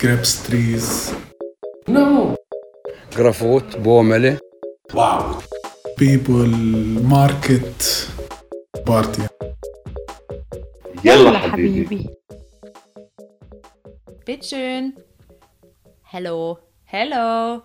[0.00, 1.12] grapes trees.
[1.88, 2.36] No.
[3.16, 4.38] جرافوت بوملة
[4.92, 5.42] Wow.
[5.98, 6.48] People,
[7.02, 8.08] market,
[8.86, 9.22] party.
[11.04, 12.08] يلا حبيبي.
[14.26, 14.92] Bitteschön.
[16.02, 16.58] Hello.
[16.84, 17.62] Hello.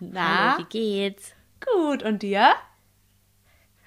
[0.00, 1.32] Na, Hallo, wie geht's?
[1.60, 2.02] gut.
[2.02, 2.54] Und dir?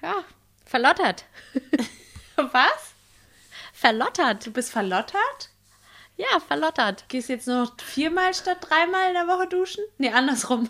[0.02, 0.24] Ja,
[0.64, 1.24] verlottert.
[2.36, 2.94] Was?
[3.72, 4.46] Verlottert.
[4.46, 5.49] Du bist verlottert?
[6.21, 7.05] Ja, verlottert.
[7.09, 9.83] Gehst jetzt nur noch viermal statt dreimal in der Woche duschen?
[9.97, 10.69] Nee, andersrum.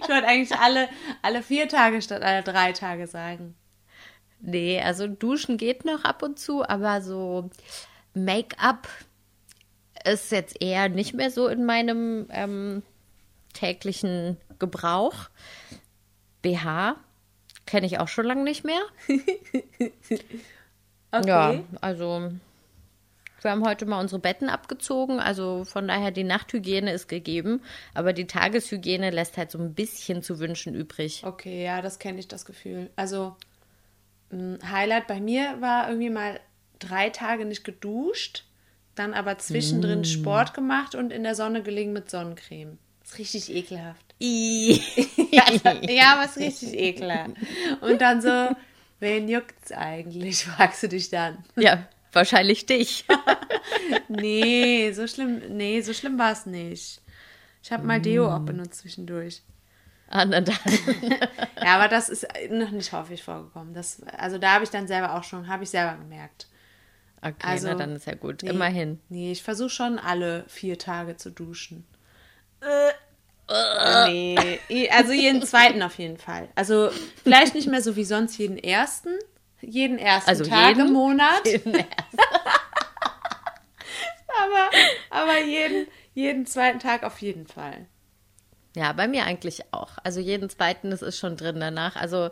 [0.00, 0.88] ich wollte eigentlich alle,
[1.20, 3.56] alle vier Tage statt alle drei Tage sagen.
[4.40, 7.50] Nee, also duschen geht noch ab und zu, aber so
[8.14, 8.86] Make-up
[10.04, 12.84] ist jetzt eher nicht mehr so in meinem ähm,
[13.54, 15.30] täglichen Gebrauch.
[16.42, 16.94] BH
[17.66, 18.82] kenne ich auch schon lange nicht mehr.
[21.12, 21.26] Okay.
[21.26, 22.30] Ja, also
[23.42, 27.62] wir haben heute mal unsere Betten abgezogen, also von daher die Nachthygiene ist gegeben,
[27.94, 31.22] aber die Tageshygiene lässt halt so ein bisschen zu wünschen übrig.
[31.24, 32.90] Okay, ja, das kenne ich, das Gefühl.
[32.96, 33.36] Also,
[34.32, 36.40] ein Highlight bei mir war irgendwie mal
[36.78, 38.44] drei Tage nicht geduscht,
[38.94, 42.78] dann aber zwischendrin Sport gemacht und in der Sonne gelegen mit Sonnencreme.
[43.04, 44.04] ist richtig ekelhaft.
[44.20, 45.44] ja,
[45.88, 47.30] ja, ist richtig ekelhaft.
[47.80, 48.54] Und dann so,
[48.98, 51.42] wen juckt's eigentlich, fragst du dich dann.
[51.56, 53.04] Ja, wahrscheinlich dich.
[54.08, 57.00] Nee, so schlimm, nee, so schlimm war es nicht.
[57.62, 59.42] Ich habe mal Deo auch benutzt zwischendurch.
[60.08, 60.56] Ah, na dann.
[61.64, 63.74] Ja, aber das ist noch nicht häufig vorgekommen.
[63.74, 66.48] Das, also da habe ich dann selber auch schon, habe ich selber gemerkt.
[67.22, 68.42] Okay, Also, na dann ist ja gut.
[68.42, 69.00] Nee, Immerhin.
[69.08, 71.86] Nee, ich versuche schon alle vier Tage zu duschen.
[72.60, 72.92] Äh,
[74.10, 76.48] nee, i- also jeden zweiten auf jeden Fall.
[76.54, 76.90] Also
[77.22, 79.10] vielleicht nicht mehr so wie sonst jeden ersten.
[79.60, 80.88] Jeden ersten Also Tag jeden?
[80.88, 81.42] im Monat.
[84.44, 84.70] aber
[85.10, 87.86] aber jeden, jeden zweiten Tag auf jeden Fall.
[88.76, 89.92] Ja, bei mir eigentlich auch.
[90.04, 91.96] Also jeden zweiten, das ist schon drin danach.
[91.96, 92.30] Also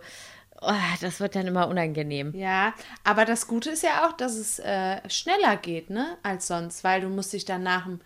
[0.60, 2.32] oh, das wird dann immer unangenehm.
[2.34, 6.84] Ja, aber das Gute ist ja auch, dass es äh, schneller geht, ne, als sonst,
[6.84, 8.00] weil du musst dich dann nach dem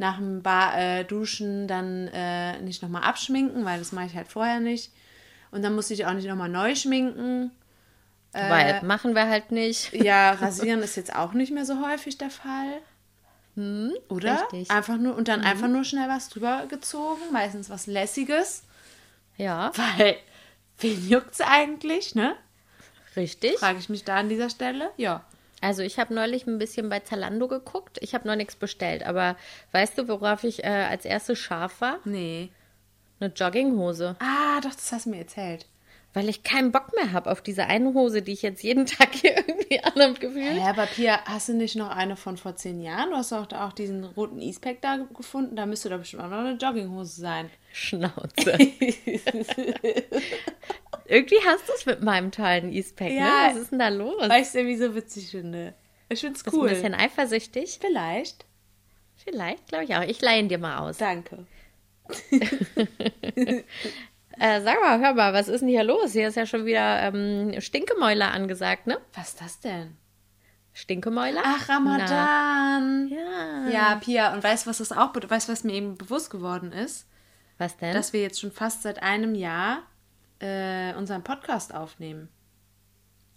[0.00, 4.28] nach dem Bar, äh, Duschen dann äh, nicht nochmal abschminken, weil das mache ich halt
[4.28, 4.92] vorher nicht.
[5.50, 7.50] Und dann musst du dich auch nicht nochmal neu schminken.
[8.32, 9.92] Weil machen wir halt nicht.
[9.92, 12.80] Ja, rasieren ist jetzt auch nicht mehr so häufig der Fall.
[14.08, 14.42] Oder?
[14.42, 14.70] richtig.
[14.70, 18.62] Einfach nur, und dann einfach nur schnell was drüber gezogen, meistens was Lässiges.
[19.36, 20.16] Ja, Weil,
[20.78, 22.36] wen juckt's eigentlich, ne?
[23.16, 23.58] richtig.
[23.58, 24.90] Frage ich mich da an dieser Stelle.
[24.96, 25.24] Ja.
[25.60, 27.98] Also ich habe neulich ein bisschen bei Zalando geguckt.
[28.00, 29.36] Ich habe noch nichts bestellt, aber
[29.72, 31.98] weißt du, worauf ich äh, als erstes scharf war?
[32.04, 32.50] Nee.
[33.18, 34.14] Eine Jogginghose.
[34.20, 35.66] Ah, doch, das hast du mir erzählt.
[36.18, 39.14] Weil ich keinen Bock mehr habe auf diese eine Hose, die ich jetzt jeden Tag
[39.14, 40.56] hier irgendwie anhabe gefühlt.
[40.56, 43.10] Ja, aber Pia, hast du nicht noch eine von vor zehn Jahren?
[43.10, 45.54] Du hast doch auch diesen roten E-Spec da gefunden.
[45.54, 47.48] Da müsste doch bestimmt auch noch eine Jogginghose sein.
[47.72, 48.58] Schnauze.
[51.06, 53.24] irgendwie hast du es mit meinem tollen E-Spec, Ja.
[53.46, 53.50] ne?
[53.54, 54.28] Was ist denn da los?
[54.28, 55.74] Weißt du, wie so witzig finde?
[56.08, 56.66] Ich Bist du cool.
[56.68, 57.78] ein bisschen eifersüchtig?
[57.80, 58.44] Vielleicht.
[59.14, 60.02] Vielleicht, glaube ich auch.
[60.02, 60.96] Ich leihe ihn dir mal aus.
[60.98, 61.46] Danke.
[64.38, 66.12] Äh, sag mal, hör mal, was ist denn hier los?
[66.12, 68.98] Hier ist ja schon wieder ähm, Stinkemäuler angesagt, ne?
[69.14, 69.96] Was ist das denn?
[70.72, 71.42] Stinkemäuler?
[71.44, 73.08] Ach, Ramadan.
[73.08, 73.68] Ja.
[73.68, 75.12] Ja, Pia, und weißt du, was das auch?
[75.14, 77.08] Weißt du, was mir eben bewusst geworden ist?
[77.58, 77.94] Was denn?
[77.94, 79.82] Dass wir jetzt schon fast seit einem Jahr
[80.40, 82.28] äh, unseren Podcast aufnehmen.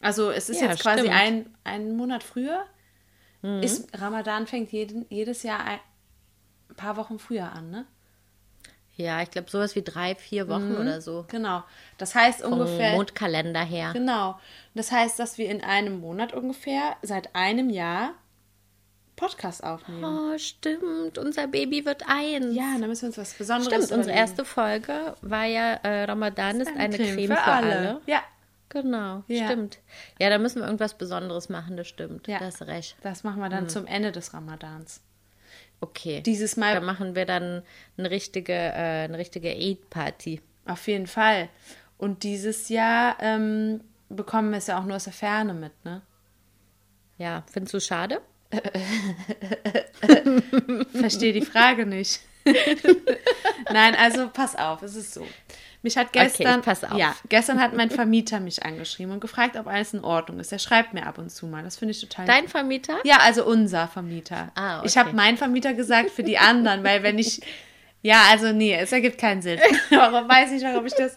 [0.01, 1.15] Also es ist Ja, jetzt quasi stimmt.
[1.15, 2.65] ein, ein Monat früher.
[3.61, 5.79] Ist, Ramadan fängt jeden, jedes Jahr ein
[6.75, 7.87] paar Wochen früher an, ne?
[8.95, 11.25] Ja, ich glaube sowas wie drei, vier Wochen oder so.
[11.29, 11.63] Genau.
[11.97, 12.93] Das heißt Vom ungefähr.
[12.93, 13.91] Mondkalender her.
[13.93, 14.39] Genau.
[14.75, 18.11] Das heißt, dass wir in einem Monat ungefähr seit einem Jahr
[19.15, 20.03] Podcast aufnehmen.
[20.03, 21.17] Oh, stimmt.
[21.17, 22.55] Unser Baby wird eins.
[22.55, 24.17] Ja, da müssen wir uns was Besonderes Stimmt, unsere überlegen.
[24.17, 28.01] erste Folge war ja äh, Ramadan ist eine, Creme, für, alle.
[28.07, 28.21] Ja,
[28.69, 29.45] Genau, Ja.
[29.47, 29.79] stimmt.
[30.17, 32.27] Ja, da müssen wir irgendwas Besonderes machen, das stimmt.
[32.27, 32.39] Ja.
[32.39, 32.95] Da hast recht.
[33.03, 35.01] das machen wir dann zum Ende des Ramadans.
[35.81, 36.21] Okay.
[36.21, 37.63] Dieses da Mal machen wir dann
[37.97, 40.41] eine richtige, äh, eine richtige Eid-Party.
[40.65, 41.49] auf jeden Fall.
[41.97, 46.01] Und dieses Jahr ähm, bekommen wir es ja auch nur aus der Ferne mit, ne?
[47.17, 48.21] Ja, findest du schade?
[50.93, 52.21] Verstehe die Frage nicht.
[53.71, 55.25] Nein, also pass auf, es ist so.
[55.83, 56.97] Mich hat gestern, auf.
[56.97, 60.51] ja, gestern hat mein Vermieter mich angeschrieben und gefragt, ob alles in Ordnung ist.
[60.51, 61.63] Er schreibt mir ab und zu mal.
[61.63, 62.99] Das finde ich total Dein Vermieter?
[63.03, 64.51] Ja, also unser Vermieter.
[64.53, 64.87] Ah, okay.
[64.87, 67.41] Ich habe mein Vermieter gesagt für die anderen, weil wenn ich.
[68.03, 69.59] Ja, also nee, es ergibt keinen Sinn.
[69.91, 71.13] Warum weiß ich, warum ich das,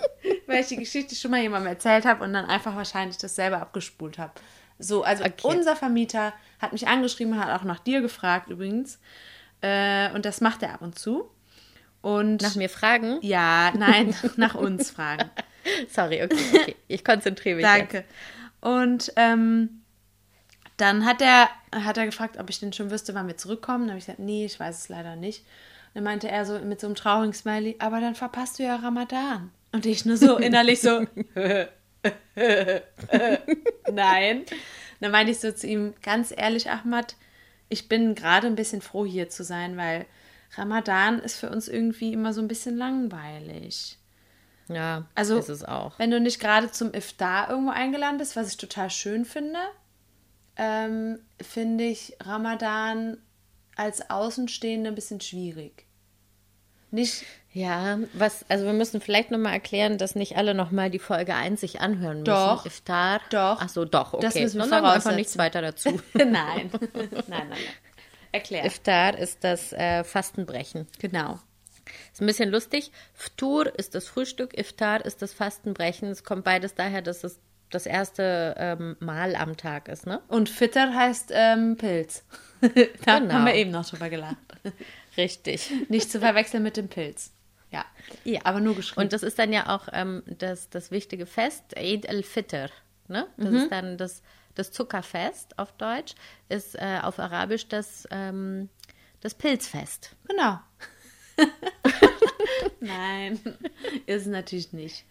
[0.46, 3.62] weil ich die Geschichte schon mal jemandem erzählt habe und dann einfach wahrscheinlich das selber
[3.62, 4.32] abgespult habe.
[4.78, 5.32] So, also Okay.
[5.44, 8.98] unser Vermieter hat mich angeschrieben, hat auch nach dir gefragt übrigens.
[9.62, 11.30] Äh, und das macht er ab und zu.
[12.04, 13.18] Und Nach mir fragen?
[13.22, 15.30] ja, nein, nach uns fragen.
[15.88, 16.76] Sorry, okay, okay.
[16.86, 17.78] Ich konzentriere mich jetzt.
[17.78, 18.04] Danke.
[18.60, 19.80] Und ähm,
[20.76, 23.84] dann hat er, hat er gefragt, ob ich denn schon wüsste, wann wir zurückkommen.
[23.84, 25.40] Dann habe ich gesagt, nee, ich weiß es leider nicht.
[25.40, 28.76] Und dann meinte er so mit so einem traurigen Smiley, aber dann verpasst du ja
[28.76, 29.50] Ramadan.
[29.72, 31.06] Und ich nur so innerlich so,
[33.90, 34.44] nein.
[35.00, 37.16] Dann meinte ich so zu ihm, ganz ehrlich, Ahmad,
[37.70, 40.04] ich bin gerade ein bisschen froh, hier zu sein, weil
[40.56, 43.98] Ramadan ist für uns irgendwie immer so ein bisschen langweilig.
[44.68, 45.98] Ja, Also, ist es auch.
[45.98, 49.58] Wenn du nicht gerade zum Iftar irgendwo eingeladen bist, was ich total schön finde,
[50.56, 53.18] ähm, finde ich Ramadan
[53.76, 55.84] als Außenstehende ein bisschen schwierig.
[56.90, 61.34] Nicht, Ja, was, also wir müssen vielleicht nochmal erklären, dass nicht alle nochmal die Folge
[61.34, 62.24] 1 sich anhören müssen.
[62.26, 62.66] Doch.
[62.66, 63.20] Iftar.
[63.30, 63.58] Doch.
[63.60, 64.22] Ach so, doch, okay.
[64.22, 66.00] Das müssen wir Dann sagen wir einfach nichts weiter dazu.
[66.14, 66.30] nein.
[66.30, 66.70] nein,
[67.26, 67.58] nein, nein.
[68.34, 68.64] Erklär.
[68.64, 70.86] Iftar ist das äh, Fastenbrechen.
[70.98, 71.38] Genau.
[72.12, 72.90] Ist ein bisschen lustig.
[73.12, 76.08] Ftur ist das Frühstück, Iftar ist das Fastenbrechen.
[76.08, 77.38] Es kommt beides daher, dass es
[77.70, 80.20] das erste ähm, Mal am Tag ist, ne?
[80.28, 82.24] Und Fitter heißt ähm, Pilz.
[82.60, 83.34] da Genau.
[83.34, 84.36] haben wir eben noch drüber gelacht.
[85.16, 85.70] Richtig.
[85.88, 87.32] Nicht zu verwechseln mit dem Pilz.
[87.70, 87.84] Ja.
[88.24, 88.40] Ja.
[88.44, 89.02] Aber nur geschrieben.
[89.02, 92.70] Und das ist dann ja auch ähm, das, das wichtige Fest, Eid al-Fitr.
[93.08, 93.26] Ne?
[93.36, 93.56] Das Mhm.
[93.56, 94.22] ist dann das,
[94.54, 96.14] das Zuckerfest auf Deutsch,
[96.48, 98.68] ist äh, auf Arabisch das, ähm,
[99.20, 100.14] das Pilzfest.
[100.28, 100.58] Genau.
[102.80, 103.40] Nein,
[104.06, 105.04] ist es natürlich nicht.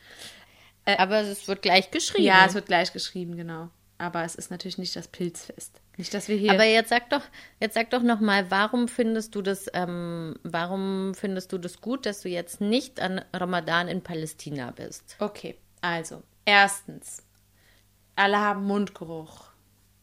[0.86, 2.24] Aber es wird gleich geschrieben.
[2.24, 3.70] Ja, es wird gleich geschrieben, genau.
[3.98, 5.80] Aber es ist natürlich nicht das Pilzfest.
[5.98, 6.52] Nicht, dass wir hier.
[6.52, 7.22] Aber jetzt sag doch,
[7.60, 12.06] jetzt sag doch noch mal, warum findest du das, ähm, warum findest du das gut,
[12.06, 15.16] dass du jetzt nicht an Ramadan in Palästina bist?
[15.20, 17.24] okay, also, erstens,
[18.16, 19.46] alle haben Mundgeruch.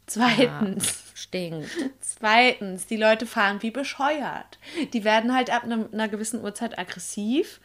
[0.06, 1.70] Zweitens, Stinkt.
[2.00, 4.58] zweitens, die Leute fahren wie bescheuert.
[4.92, 7.60] Die werden halt ab einem- einer gewissen Uhrzeit aggressiv,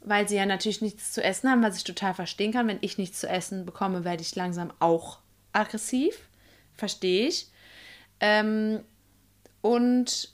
[0.00, 2.68] weil sie ja natürlich nichts zu essen haben, was ich total verstehen kann.
[2.68, 5.20] Wenn ich nichts zu essen bekomme, werde ich langsam auch
[5.54, 6.28] aggressiv.
[6.74, 7.50] Verstehe ich.
[8.20, 8.84] Ähm,
[9.62, 10.30] und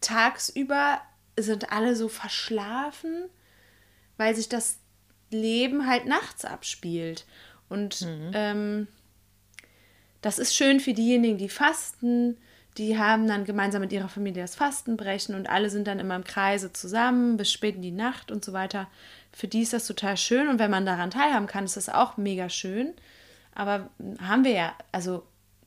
[0.00, 1.00] tagsüber
[1.38, 3.28] sind alle so verschlafen,
[4.16, 4.78] weil sich das
[5.30, 7.26] Leben halt nachts abspielt.
[7.68, 8.88] Und ähm,
[10.20, 12.36] das ist schön für diejenigen, die fasten.
[12.76, 16.24] Die haben dann gemeinsam mit ihrer Familie das Fastenbrechen und alle sind dann immer im
[16.24, 18.88] Kreise zusammen bis spät in die Nacht und so weiter.
[19.32, 22.16] Für die ist das total schön und wenn man daran teilhaben kann, ist das auch
[22.16, 22.94] mega schön.
[23.54, 25.24] Aber haben wir ja, also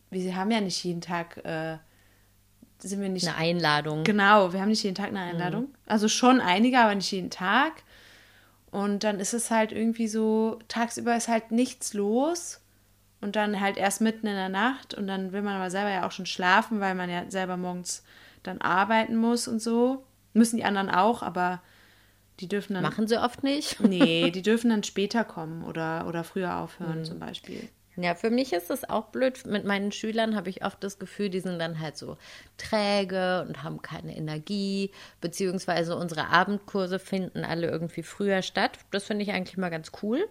[0.09, 1.77] wir haben ja nicht jeden Tag, äh,
[2.79, 4.03] sind wir nicht Eine Einladung.
[4.05, 5.73] Genau, wir haben nicht jeden Tag eine Einladung.
[5.87, 7.83] Also schon einige, aber nicht jeden Tag.
[8.71, 12.61] Und dann ist es halt irgendwie so, tagsüber ist halt nichts los.
[13.19, 14.93] Und dann halt erst mitten in der Nacht.
[14.93, 18.03] Und dann will man aber selber ja auch schon schlafen, weil man ja selber morgens
[18.43, 20.03] dann arbeiten muss und so.
[20.33, 21.61] Müssen die anderen auch, aber
[22.39, 22.83] die dürfen dann.
[22.83, 23.79] Machen sie oft nicht.
[23.81, 27.69] Nee, die dürfen dann später kommen oder, oder früher aufhören zum Beispiel.
[28.03, 29.45] Ja, für mich ist das auch blöd.
[29.45, 32.17] Mit meinen Schülern habe ich oft das Gefühl, die sind dann halt so
[32.57, 38.79] träge und haben keine Energie, beziehungsweise unsere Abendkurse finden alle irgendwie früher statt.
[38.91, 40.27] Das finde ich eigentlich mal ganz cool,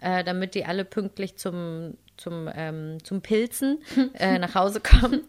[0.00, 3.78] äh, damit die alle pünktlich zum, zum, ähm, zum Pilzen
[4.14, 5.22] äh, nach Hause kommen.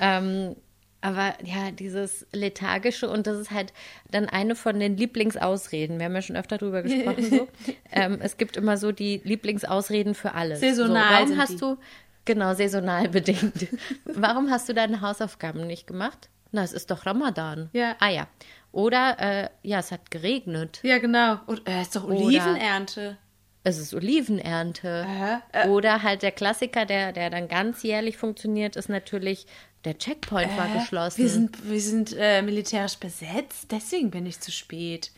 [0.00, 0.56] ähm,
[1.00, 3.72] aber ja, dieses Lethargische und das ist halt
[4.10, 5.98] dann eine von den Lieblingsausreden.
[5.98, 7.30] Wir haben ja schon öfter drüber gesprochen.
[7.30, 7.48] So.
[7.92, 10.60] ähm, es gibt immer so die Lieblingsausreden für alles.
[10.60, 11.58] Saisonal So, warum hast die.
[11.58, 11.76] du,
[12.24, 13.68] genau, saisonal bedingt.
[14.04, 16.28] warum hast du deine Hausaufgaben nicht gemacht?
[16.52, 17.68] Na, es ist doch Ramadan.
[17.72, 17.96] Ja.
[18.00, 18.26] Ah ja.
[18.72, 20.80] Oder, äh, ja, es hat geregnet.
[20.82, 21.38] Ja, genau.
[21.46, 23.18] Und äh, ist doch Olivenernte.
[23.64, 25.06] Es ist Olivenernte.
[25.50, 29.46] Äh, Oder halt der Klassiker, der, der dann ganz jährlich funktioniert, ist natürlich,
[29.86, 30.78] der Checkpoint war Hä?
[30.80, 31.18] geschlossen.
[31.18, 35.10] Wir sind, wir sind äh, militärisch besetzt, deswegen bin ich zu spät.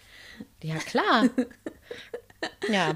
[0.62, 1.24] Ja, klar.
[2.70, 2.94] ja.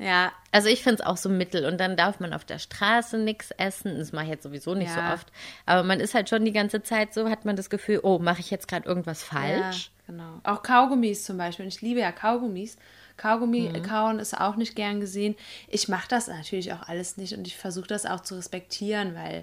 [0.00, 1.64] Ja, Also ich finde es auch so mittel.
[1.66, 3.98] Und dann darf man auf der Straße nichts essen.
[3.98, 5.08] Das mache ich jetzt sowieso nicht Ja.
[5.08, 5.32] so oft.
[5.66, 8.38] Aber man ist halt schon die ganze Zeit so, hat man das Gefühl, oh, mache
[8.38, 9.90] ich jetzt gerade irgendwas falsch?
[10.06, 10.40] Ja, genau.
[10.44, 11.64] Auch Kaugummis zum Beispiel.
[11.64, 12.76] Und ich liebe ja Kaugummis.
[13.16, 13.82] Kaugummi Mhm.
[13.82, 15.34] kauen ist auch nicht gern gesehen.
[15.66, 19.42] Ich mache das natürlich auch alles nicht und ich versuche das auch zu respektieren, weil,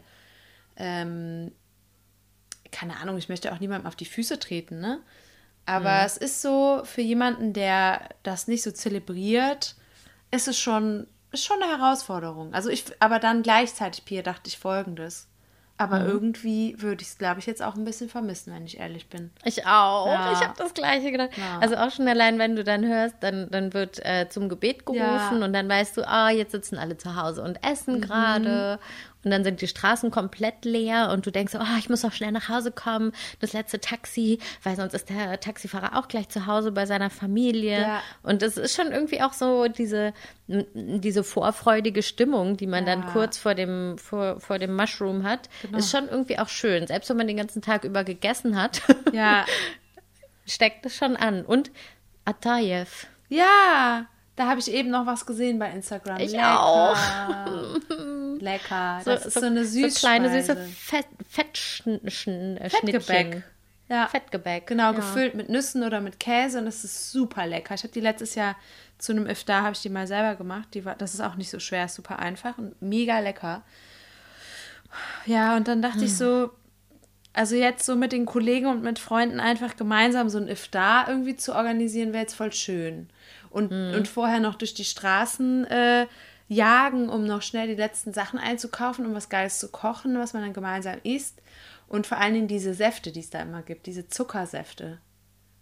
[0.77, 1.51] ähm,
[2.71, 4.99] keine Ahnung, ich möchte auch niemandem auf die Füße treten, ne?
[5.65, 6.05] Aber Mhm.
[6.05, 9.75] es ist so, für jemanden, der das nicht so zelebriert,
[10.31, 12.53] ist es schon, ist schon eine Herausforderung.
[12.53, 15.27] Also ich, aber dann gleichzeitig, Pia, dachte ich folgendes.
[15.77, 16.07] Aber Mhm.
[16.07, 19.31] irgendwie würde ich es, glaube ich, jetzt auch ein bisschen vermissen, wenn ich ehrlich bin.
[19.43, 20.07] Ich auch.
[20.07, 20.31] Ja.
[20.31, 21.31] Ich habe das Gleiche gedacht.
[21.35, 21.59] Ja.
[21.59, 25.39] Also auch schon allein, wenn du dann hörst, dann, dann wird äh, zum Gebet gerufen
[25.39, 25.45] Ja.
[25.45, 28.01] und dann weißt du, ah, jetzt sitzen alle zu Hause und essen Mhm.
[28.01, 28.79] gerade.
[29.25, 32.31] Und dann sind die Straßen komplett leer und du denkst, oh, ich muss noch schnell
[32.31, 36.71] nach Hause kommen, das letzte Taxi, weil sonst ist der Taxifahrer auch gleich zu Hause
[36.71, 37.81] bei seiner Familie.
[37.81, 38.01] Ja.
[38.23, 40.13] Und das ist schon irgendwie auch so diese,
[40.47, 43.09] diese vorfreudige Stimmung, die man dann Ja.
[43.11, 46.87] kurz vor dem, vor, vor dem Mushroom hat, ist schon irgendwie auch schön.
[46.87, 49.45] Selbst wenn man den ganzen Tag über gegessen hat, Ja.
[50.45, 51.43] steckt es schon an.
[51.43, 51.71] Und
[52.25, 53.07] Atayev.
[53.29, 54.05] Ja,
[54.35, 56.19] da habe ich eben noch was gesehen bei Instagram.
[56.19, 56.63] Ich Lecker.
[56.63, 56.95] auch.
[58.39, 59.01] Lecker.
[59.05, 59.99] Das ist so eine so Süßspeise.
[59.99, 62.59] kleine süße Fett, Fettschnittchen.
[62.69, 63.43] Fettgebäck.
[63.87, 64.07] Ja.
[64.07, 64.67] Fettgebäck.
[64.67, 64.91] Genau, ja.
[64.93, 67.75] gefüllt mit Nüssen oder mit Käse und das ist super lecker.
[67.75, 68.55] Ich habe die letztes Jahr
[68.97, 70.69] zu einem Iftar, habe ich die mal selber gemacht.
[70.73, 73.63] Die war, das ist auch nicht so schwer, ist super einfach und mega lecker.
[75.25, 76.51] Ja, und dann dachte ich so,
[77.33, 81.35] also jetzt so mit den Kollegen und mit Freunden einfach gemeinsam so ein Iftar irgendwie
[81.35, 83.09] zu organisieren, wäre jetzt voll schön.
[83.49, 86.07] Und, und vorher noch durch die Straßen äh,
[86.47, 90.43] jagen, um noch schnell die letzten Sachen einzukaufen, um was Geiles zu kochen, was man
[90.43, 91.41] dann gemeinsam isst.
[91.87, 94.99] Und vor allen Dingen diese Säfte, die es da immer gibt, diese Zuckersäfte.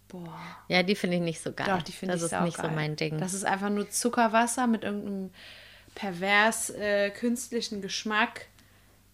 [0.08, 0.38] Boah.
[0.68, 1.66] Ja, die finde ich nicht so geil.
[1.68, 3.18] Doch, die finde ich Das ist nicht so mein Ding.
[3.18, 5.30] Das ist einfach nur Zuckerwasser mit irgendeinem
[5.94, 8.46] pervers äh, künstlichen Geschmack.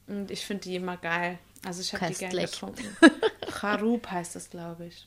[0.07, 1.39] Und ich finde die immer geil.
[1.65, 2.85] Also ich habe die gerne getrunken.
[3.61, 5.07] Charub heißt das, glaube ich.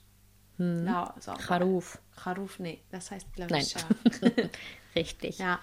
[0.57, 1.41] Ja, ist auch geil.
[1.41, 1.47] Hm.
[1.47, 1.99] Charuf.
[2.23, 3.85] Charuf, nee, das heißt, glaube ich, scharf.
[4.95, 5.39] Richtig.
[5.39, 5.59] Ja.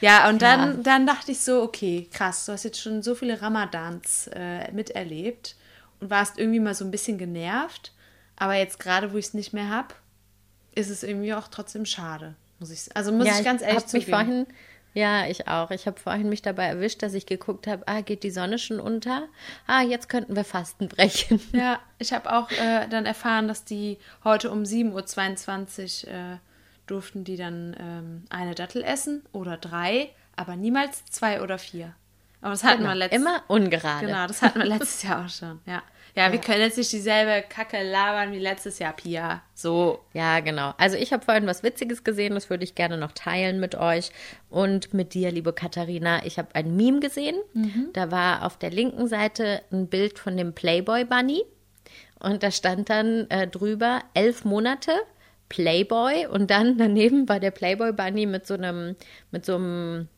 [0.00, 3.40] Ja, und dann, dann dachte ich so, okay, krass, du hast jetzt schon so viele
[3.40, 5.56] Ramadans äh, miterlebt
[6.00, 7.92] und warst irgendwie mal so ein bisschen genervt.
[8.36, 9.94] Aber jetzt gerade, wo ich es nicht mehr habe,
[10.74, 12.34] ist es irgendwie auch trotzdem schade.
[12.58, 14.10] Muss ich, also muss ja, ich ganz ehrlich mich zugeben.
[14.10, 14.46] vorhin,
[14.94, 15.70] ja, ich auch.
[15.72, 18.78] Ich habe vorhin mich dabei erwischt, dass ich geguckt habe, ah, geht die Sonne schon
[18.78, 19.24] unter?
[19.66, 21.40] Ah, jetzt könnten wir Fasten brechen.
[21.52, 26.36] Ja, ich habe auch äh, dann erfahren, dass die heute um 7.22 Uhr äh,
[26.86, 31.94] durften die dann ähm, eine Dattel essen oder drei, aber niemals zwei oder vier.
[32.40, 34.06] Aber das hatten wir letztes Immer ungerade.
[34.06, 35.60] Genau, das hatten wir letztes Jahr auch schon.
[35.64, 35.82] Ja.
[36.16, 39.42] Ja, wir können jetzt nicht dieselbe Kacke labern wie letztes Jahr, Pia.
[39.52, 39.98] So.
[40.12, 40.72] Ja, genau.
[40.78, 44.10] Also ich habe vorhin was Witziges gesehen, das würde ich gerne noch teilen mit euch
[44.48, 46.24] und mit dir, liebe Katharina.
[46.24, 47.36] Ich habe ein Meme gesehen.
[47.92, 51.42] Da war auf der linken Seite ein Bild von dem Playboy Bunny
[52.20, 54.92] und da stand dann äh, drüber elf Monate
[55.48, 58.94] Playboy und dann daneben war der Playboy Bunny mit so einem
[59.32, 60.08] mit so einem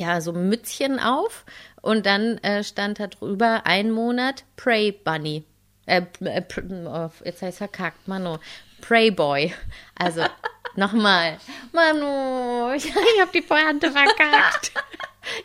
[0.00, 1.44] ja, so ein Mützchen auf
[1.88, 5.44] und dann äh, stand da drüber ein Monat Prey Bunny.
[5.86, 8.36] Äh, äh, pr- oh, jetzt heißt verkackt, Manu.
[8.80, 9.52] Prey Boy.
[9.98, 10.22] Also,
[10.76, 11.38] nochmal.
[11.72, 14.72] Manu, ich, ich habe die Pointe verkackt.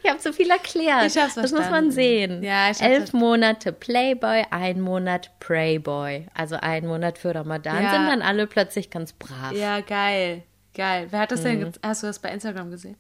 [0.02, 1.08] Ich habe so viel erklärt.
[1.08, 1.92] Ich hab's das muss man verstanden.
[1.92, 2.42] sehen.
[2.44, 3.18] Ja, Elf verstanden.
[3.18, 6.28] Monate Playboy, ein Monat Preyboy.
[6.34, 7.92] Also ein Monat für Ramadan Ja.
[7.92, 9.52] sind dann alle plötzlich ganz brav.
[9.52, 10.44] Ja, geil.
[10.74, 11.08] Geil.
[11.10, 11.44] Wer hat das Mhm.
[11.60, 11.74] denn?
[11.84, 12.96] Hast du das bei Instagram gesehen?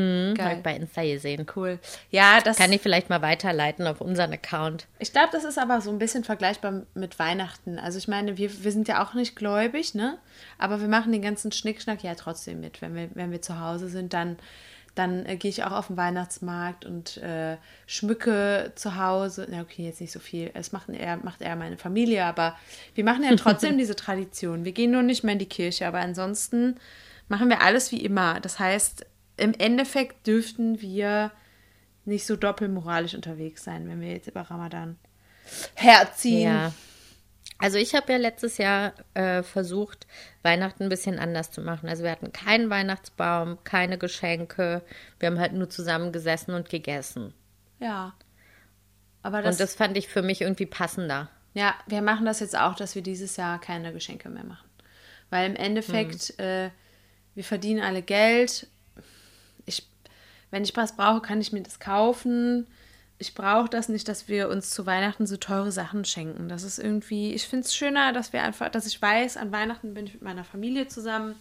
[0.00, 0.46] Hm, geil.
[0.46, 1.46] hab ich bei Insta gesehen.
[1.54, 1.78] Cool.
[2.10, 4.86] Ja, das Kann ich vielleicht mal weiterleiten auf unseren Account.
[4.98, 7.78] Ich glaube, das ist aber so ein bisschen vergleichbar mit Weihnachten.
[7.78, 10.18] Also ich meine, wir, wir sind ja auch nicht gläubig, ne?
[10.58, 12.82] Aber wir machen den ganzen Schnickschnack ja trotzdem mit.
[12.82, 14.36] Wenn wir, wenn wir zu Hause sind, dann,
[14.94, 19.46] dann äh, gehe ich auch auf den Weihnachtsmarkt und äh, schmücke zu Hause.
[19.50, 20.50] Na okay, jetzt nicht so viel.
[20.54, 22.56] Es macht eher, macht eher meine Familie, aber
[22.94, 24.64] wir machen ja trotzdem diese Tradition.
[24.64, 26.76] Wir gehen nur nicht mehr in die Kirche, aber ansonsten
[27.28, 28.40] machen wir alles wie immer.
[28.40, 29.06] Das heißt,
[29.40, 31.32] im Endeffekt dürften wir
[32.04, 34.98] nicht so doppelmoralisch unterwegs sein, wenn wir jetzt über Ramadan
[35.74, 36.52] herziehen.
[36.52, 36.72] Ja.
[37.58, 40.06] Also ich habe ja letztes Jahr äh, versucht,
[40.42, 41.88] Weihnachten ein bisschen anders zu machen.
[41.88, 44.82] Also wir hatten keinen Weihnachtsbaum, keine Geschenke.
[45.18, 47.34] Wir haben halt nur zusammen gesessen und gegessen.
[47.78, 48.14] Ja.
[49.22, 51.28] Aber das, und das fand ich für mich irgendwie passender.
[51.52, 54.68] ja, wir machen das jetzt auch, dass wir dieses Jahr keine Geschenke mehr machen.
[55.28, 56.70] Weil im Endeffekt, äh,
[57.34, 58.68] wir verdienen alle Geld.
[60.50, 62.66] Wenn ich was brauche, kann ich mir das kaufen.
[63.18, 66.48] Ich brauche das nicht, dass wir uns zu Weihnachten so teure Sachen schenken.
[66.48, 69.94] Das ist irgendwie, ich finde es schöner, dass wir einfach, dass ich weiß, an Weihnachten
[69.94, 71.34] bin ich mit meiner Familie zusammen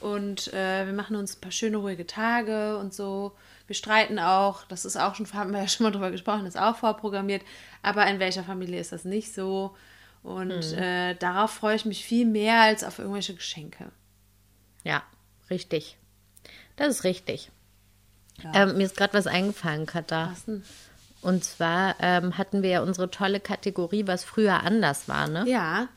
[0.00, 3.32] und äh, wir machen uns ein paar schöne, ruhige Tage und so.
[3.66, 6.58] Wir streiten auch, das ist auch schon, haben wir ja schon mal drüber gesprochen, ist
[6.58, 7.42] auch vorprogrammiert,
[7.82, 9.76] aber in welcher Familie ist das nicht so?
[10.22, 13.92] Und äh, darauf freue ich mich viel mehr als auf irgendwelche Geschenke.
[14.82, 15.02] Ja,
[15.50, 15.98] richtig.
[16.76, 17.50] Das ist richtig.
[18.52, 20.30] Ähm, mir ist gerade was eingefallen, Katha.
[20.32, 20.64] Was denn?
[21.22, 25.44] Und zwar ähm, hatten wir ja unsere tolle Kategorie, was früher anders war, ne?
[25.48, 25.88] Ja,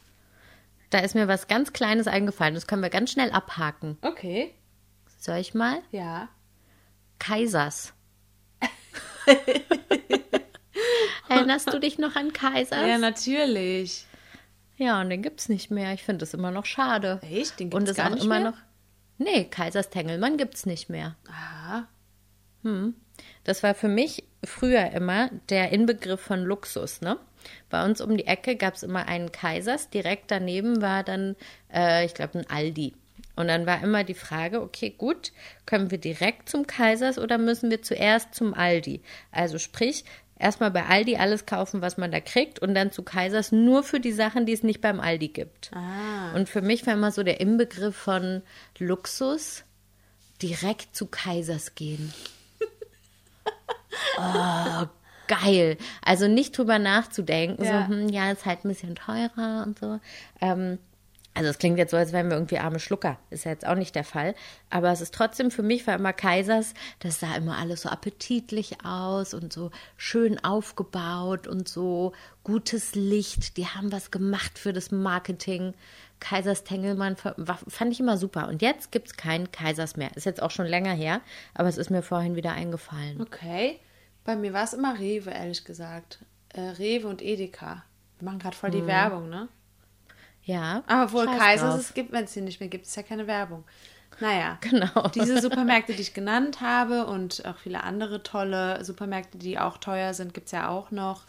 [0.90, 2.54] Da ist mir was ganz Kleines eingefallen.
[2.54, 3.98] Das können wir ganz schnell abhaken.
[4.02, 4.54] okay.
[5.20, 5.80] Soll ich mal?
[5.92, 6.30] Ja.
[7.20, 7.94] Kaisers.
[11.30, 12.88] Erinnerst du dich noch an Kaisers?
[12.88, 14.06] Ja, natürlich.
[14.78, 15.94] Ja, und den gibt's nicht mehr.
[15.94, 17.20] Ich finde das immer noch schade.
[17.24, 17.60] Echt?
[17.60, 18.52] Den und gibt's es gar auch nicht immer mehr?
[18.52, 18.58] noch.
[19.18, 21.16] Nee, Kaisers Tengelmann gibt's nicht mehr.
[21.30, 21.84] Ah,
[23.44, 27.18] Das war für mich früher immer der Inbegriff von Luxus, ne?
[27.70, 31.36] Bei uns um die Ecke gab es immer einen Kaisers, direkt daneben war dann,
[31.74, 32.94] äh, ich glaube, ein Aldi.
[33.38, 35.32] Und dann war immer die Frage, okay, gut,
[35.66, 39.02] können wir direkt zum Kaisers oder müssen wir zuerst zum Aldi?
[39.32, 40.04] Also sprich,
[40.40, 44.00] erstmal bei Aldi alles kaufen, was man da kriegt und dann zu Kaisers nur für
[44.00, 45.72] die Sachen, die es nicht beim Aldi gibt.
[45.74, 46.34] Ah.
[46.36, 48.42] Und für mich war immer so der Inbegriff von
[48.80, 49.64] Luxus,
[50.42, 52.14] direkt zu Kaisers gehen.
[54.18, 54.86] Oh,
[55.28, 55.78] geil.
[56.04, 57.86] Also nicht drüber nachzudenken, Ja.
[57.86, 60.00] so, hm, ja, ist halt ein bisschen teurer und so.
[60.42, 60.80] Ähm,
[61.34, 63.20] also es klingt jetzt so, als wären wir irgendwie arme Schlucker.
[63.30, 64.34] Ist ja jetzt auch nicht der Fall.
[64.72, 68.84] Aber es ist trotzdem für mich, war immer Kaisers, das sah immer alles so appetitlich
[68.84, 72.14] aus und so schön aufgebaut und so
[72.44, 73.58] gutes Licht.
[73.58, 75.76] Die haben was gemacht für das Marketing.
[76.20, 78.48] Kaisers Tengelmann fand ich immer super.
[78.48, 80.16] Und jetzt gibt es keinen Kaisers mehr.
[80.16, 81.22] Ist jetzt auch schon länger her,
[81.54, 83.22] aber es ist mir vorhin wieder eingefallen.
[83.22, 83.80] Okay.
[84.24, 86.20] Bei mir war es immer Rewe, ehrlich gesagt.
[86.54, 87.84] Äh, Rewe und Edeka.
[88.20, 89.48] Wir machen gerade voll die Werbung, ne?
[90.44, 90.84] Ja.
[90.88, 91.80] Aber wohl Kaisers drauf.
[91.82, 93.64] es gibt, wenn es sie nicht mehr gibt, ist ja keine Werbung.
[94.20, 94.58] Naja.
[94.62, 95.10] Genau.
[95.10, 100.14] Diese Supermärkte, die ich genannt habe und auch viele andere tolle Supermärkte, die auch teuer
[100.14, 101.26] sind, gibt es ja auch noch.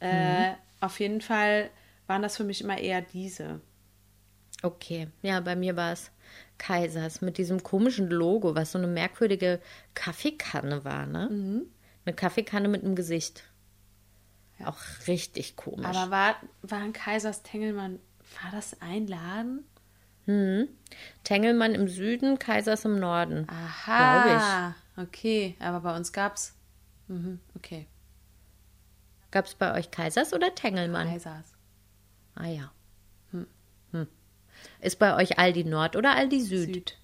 [0.00, 0.54] Äh, Mhm.
[0.80, 1.70] Auf jeden Fall
[2.06, 3.60] waren das für mich immer eher diese.
[4.64, 6.10] Okay, ja, bei mir war es
[6.56, 9.60] Kaisers mit diesem komischen Logo, was so eine merkwürdige
[9.92, 11.28] Kaffeekanne war, ne?
[11.30, 11.66] Mhm.
[12.06, 13.44] Eine Kaffeekanne mit einem Gesicht.
[14.64, 15.84] Auch richtig komisch.
[15.84, 17.98] Aber war, war ein Kaisers Tengelmann,
[18.42, 19.64] war das ein Laden?
[21.24, 23.46] Tengelmann im Süden, Kaisers im Norden.
[23.50, 24.74] Aha.
[24.96, 26.54] Okay, aber bei uns gab's.
[27.08, 27.86] Mhm, okay.
[29.30, 31.08] Gab es bei euch Kaisers oder Tengelmann?
[31.08, 31.52] Kaisers.
[32.34, 32.72] Ah ja.
[34.84, 36.74] Ist bei euch Aldi Nord oder Aldi Süd?
[36.74, 36.98] Süd.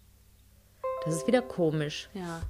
[1.04, 2.10] Das ist wieder komisch.
[2.12, 2.42] Ja.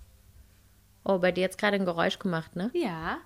[1.04, 2.70] Oh, bei dir jetzt gerade ein Geräusch gemacht, ne?
[2.74, 3.18] Ja.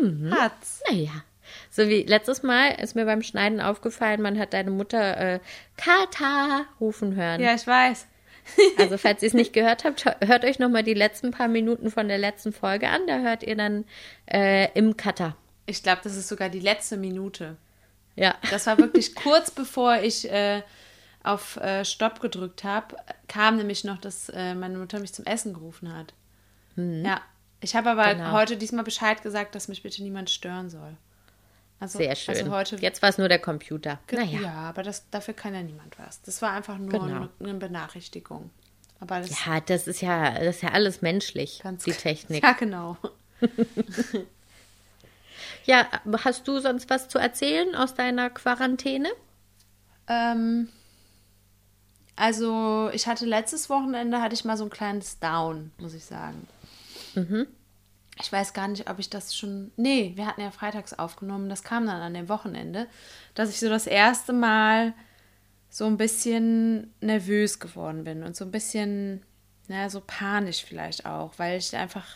[0.00, 0.34] Mhm.
[0.34, 0.82] Hat's.
[0.86, 1.24] Naja.
[1.70, 5.40] So wie letztes Mal ist mir beim Schneiden aufgefallen, man hat deine Mutter äh,
[5.76, 7.40] Kata rufen hören.
[7.40, 8.06] Ja, ich weiß.
[8.76, 12.08] Also falls ihr es nicht gehört habt, hört euch nochmal die letzten paar Minuten von
[12.08, 13.06] der letzten Folge an.
[13.06, 13.86] Da hört ihr dann
[14.30, 15.34] äh, im Cutter.
[15.64, 17.56] Ich glaube, das ist sogar die letzte Minute.
[18.16, 18.34] Ja.
[18.50, 20.60] Das war wirklich kurz bevor ich äh,
[21.24, 25.54] auf äh, Stopp gedrückt habe, kam nämlich noch, dass äh, meine Mutter mich zum Essen
[25.54, 26.14] gerufen hat.
[26.76, 27.20] Ja.
[27.60, 28.32] Ich habe aber Genau.
[28.32, 30.96] heute diesmal Bescheid gesagt, dass mich bitte niemand stören soll.
[31.80, 32.36] Also, Sehr schön.
[32.36, 33.98] Also heute Jetzt war es nur der Computer.
[34.12, 34.40] Naja.
[34.40, 36.20] Ja, aber das, dafür kann ja niemand was.
[36.22, 37.28] Das war einfach nur Genau.
[37.40, 38.50] eine, Benachrichtigung.
[39.00, 42.42] Aber das Ja, das ist ja, das ist ja alles menschlich, die Technik.
[42.44, 42.96] Ja, genau.
[45.66, 45.86] Ja,
[46.24, 49.08] hast du sonst was zu erzählen aus deiner Quarantäne?
[50.08, 50.68] Ähm,
[52.16, 56.46] also ich hatte letztes Wochenende hatte ich mal so ein kleines Down, muss ich sagen.
[58.20, 59.72] Ich weiß gar nicht, ob ich das schon.
[59.76, 61.48] Nee, wir hatten ja freitags aufgenommen.
[61.48, 62.86] Das kam dann an dem Wochenende,
[63.34, 64.94] dass ich so das erste Mal
[65.68, 69.22] so ein bisschen nervös geworden bin und so ein bisschen,
[69.66, 72.06] naja, so panisch vielleicht auch, weil ich einfach.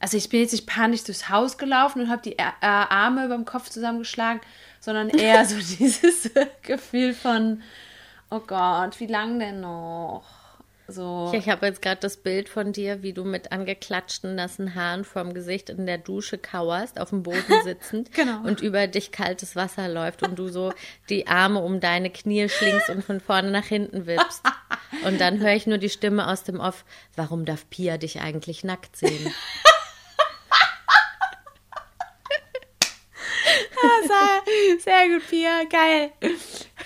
[0.00, 3.36] Also ich bin jetzt nicht panisch durchs Haus gelaufen und habe die äh, Arme über
[3.36, 4.42] dem Kopf zusammengeschlagen,
[4.80, 6.30] sondern eher so dieses
[6.62, 7.62] Gefühl von,
[8.34, 10.24] oh Gott, wie lang denn noch?
[10.86, 11.30] So.
[11.32, 15.04] Ja, ich habe jetzt gerade das Bild von dir, wie du mit angeklatschten nassen Haaren
[15.04, 18.42] vorm Gesicht in der Dusche kauerst, auf dem Boden sitzend Genau.
[18.42, 20.72] und über dich kaltes Wasser läuft und du so
[21.08, 24.42] die Arme um deine Knie schlingst und von vorne nach hinten wippst.
[25.04, 26.84] Und dann höre ich nur die Stimme aus dem Off,
[27.16, 29.34] warum darf Pia dich eigentlich nackt sehen?
[34.78, 36.12] Sehr gut, Pia, geil.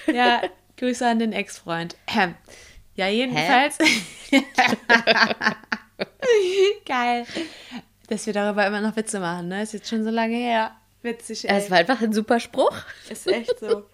[0.07, 0.43] Ja,
[0.79, 1.97] Grüße an den Ex-Freund.
[2.95, 3.79] Ja, jedenfalls.
[6.87, 7.27] geil.
[8.09, 9.63] Dass wir darüber immer noch Witze machen, ne?
[9.63, 10.73] Ist jetzt schon so lange her.
[11.03, 11.57] Witzig, ey.
[11.59, 12.75] Es war einfach ein super Spruch.
[13.09, 13.85] Ist echt so.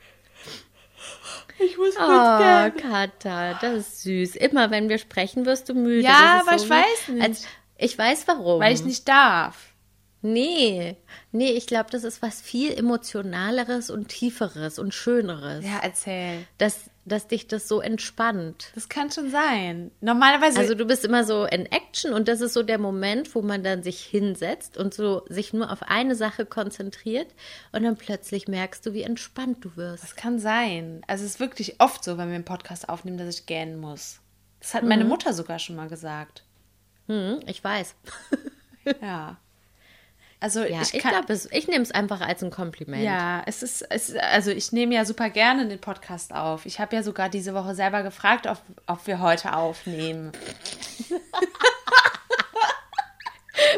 [1.59, 2.81] Ich muss kurz Oh.
[2.81, 4.37] Katha, das ist süß.
[4.37, 6.03] Immer wenn wir sprechen, wirst du müde.
[6.05, 7.23] Ja, aber ich wie- weiß nicht.
[7.23, 8.61] Als, ich weiß warum.
[8.61, 9.74] Weil ich nicht darf.
[10.27, 10.97] Nee,
[11.33, 15.63] nee, ich glaube, das ist was viel emotionaleres und tieferes und schöneres.
[15.67, 16.47] Ja, erzähl.
[16.57, 18.73] Dass, dass dich das so entspannt.
[18.75, 19.91] Das kann schon sein.
[20.01, 20.59] Normalerweise.
[20.59, 23.63] Also du bist immer so in Action und das ist so der Moment, wo man
[23.63, 27.35] dann sich hinsetzt und so sich nur auf eine Sache konzentriert
[27.73, 30.05] und dann plötzlich merkst du, wie entspannt du wirst.
[30.05, 31.03] Das kann sein.
[31.07, 34.21] Also es ist wirklich oft so, wenn wir einen Podcast aufnehmen, dass ich gähnen muss.
[34.61, 36.45] Das hat meine Mutter sogar schon mal gesagt.
[37.09, 37.95] Hm, ich weiß.
[39.03, 39.37] Ja.
[40.45, 43.03] Also Ja, ich ich, glaube, ich nehme es einfach als ein Kompliment.
[43.03, 46.67] ja, es ist, es, also ich nehme ja super gerne den Podcast auf.
[46.67, 50.33] Ich habe ja sogar diese Woche selber gefragt, ob, ob wir heute aufnehmen.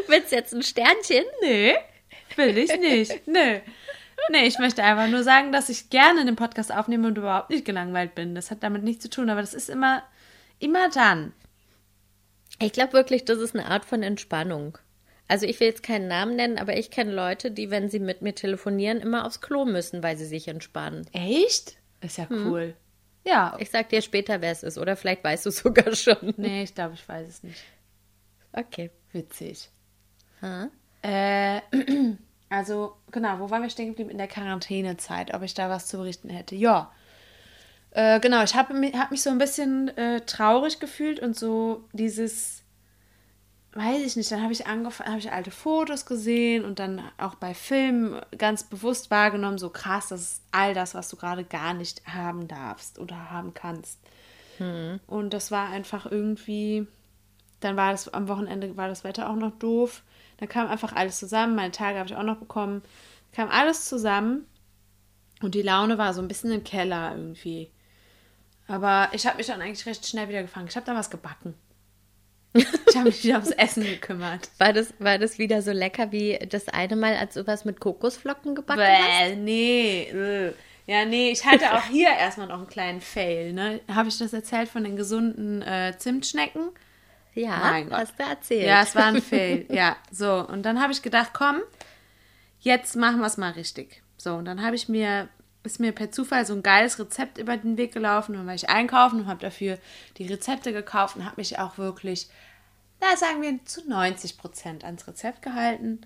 [0.09, 1.23] Willst du jetzt ein Sternchen?
[1.41, 1.77] Nee,
[2.35, 3.29] will ich nicht.
[3.29, 3.61] Nö.
[4.31, 7.65] Nee, ich möchte einfach nur sagen, dass ich gerne den Podcast aufnehme und überhaupt nicht
[7.65, 8.35] gelangweilt bin.
[8.35, 10.03] Das hat damit nichts zu tun, aber das ist immer,
[10.59, 11.33] immer dann.
[12.59, 14.79] Ich glaube wirklich, das ist eine Art von Entspannung.
[15.29, 18.23] Also ich will jetzt keinen Namen nennen, aber ich kenne Leute, die, wenn sie mit
[18.23, 21.07] mir telefonieren, immer aufs Klo müssen, weil sie sich entspannen.
[21.13, 21.77] Echt?
[22.01, 22.75] Ist ja cool.
[23.27, 23.57] Ja.
[23.59, 26.35] Ich sag dir später, wer es ist, oder vielleicht weißt du es sogar schon.
[26.37, 27.63] Nee, ich glaube, ich weiß es nicht.
[28.53, 28.91] Okay.
[29.13, 29.69] Witzig.
[30.43, 30.69] Ha?
[31.03, 31.61] Äh,
[32.49, 34.11] also, genau, wo waren wir stehen geblieben?
[34.11, 36.55] In der Quarantänezeit, ob ich da was zu berichten hätte.
[36.55, 36.93] Ja.
[37.91, 41.85] Äh, genau, ich habe mich, hab mich so ein bisschen äh, traurig gefühlt und so
[41.93, 42.63] dieses,
[43.77, 47.35] weiß ich nicht, dann habe ich angefangen, habe ich alte Fotos gesehen und dann auch
[47.35, 51.75] bei Filmen ganz bewusst wahrgenommen, so krass, das ist all das, was du gerade gar
[51.75, 53.99] nicht haben darfst oder haben kannst.
[55.07, 56.87] Und das war einfach irgendwie,
[57.61, 60.03] dann war das am Wochenende war das Wetter auch noch doof.
[60.39, 61.55] Dann kam einfach alles zusammen.
[61.55, 62.83] Meine Tage habe ich auch noch bekommen.
[63.33, 64.47] Kam alles zusammen
[65.43, 67.71] und die Laune war so ein bisschen im Keller irgendwie.
[68.69, 70.69] Aber ich habe mich dann eigentlich recht schnell wieder gefangen.
[70.69, 71.55] Ich habe dann was gebacken.
[72.57, 74.49] Ich habe mich wieder ums Essen gekümmert.
[74.59, 77.81] War das, war das wieder so lecker wie das eine Mal, als du was mit
[77.81, 79.31] Kokosflocken gebacken hast?
[79.31, 80.03] Bäh, nee.
[80.11, 80.53] äh.
[80.87, 83.53] Ja, nee, ich hatte auch hier erstmal noch einen kleinen Fail.
[83.53, 83.81] Ne?
[83.93, 86.71] Habe ich das erzählt von den gesunden äh, Zimtschnecken?
[87.35, 87.99] Ja, Mein Gott.
[87.99, 88.67] hast du erzählt.
[88.67, 89.67] Ja, es war ein Fail.
[89.69, 90.47] Ja, so.
[90.47, 91.61] Und dann habe ich gedacht, komm,
[92.61, 94.03] jetzt machen wir es mal richtig.
[94.17, 95.29] So, und dann habe ich mir,
[95.65, 98.33] ist mir per Zufall so ein geiles Rezept über den Weg gelaufen.
[98.33, 99.79] Und dann war ich einkaufen und habe dafür
[100.19, 102.29] die Rezepte gekauft und habe mich auch wirklich,
[103.01, 106.01] na sagen wir, zu 90 Prozent ans Rezept gehalten.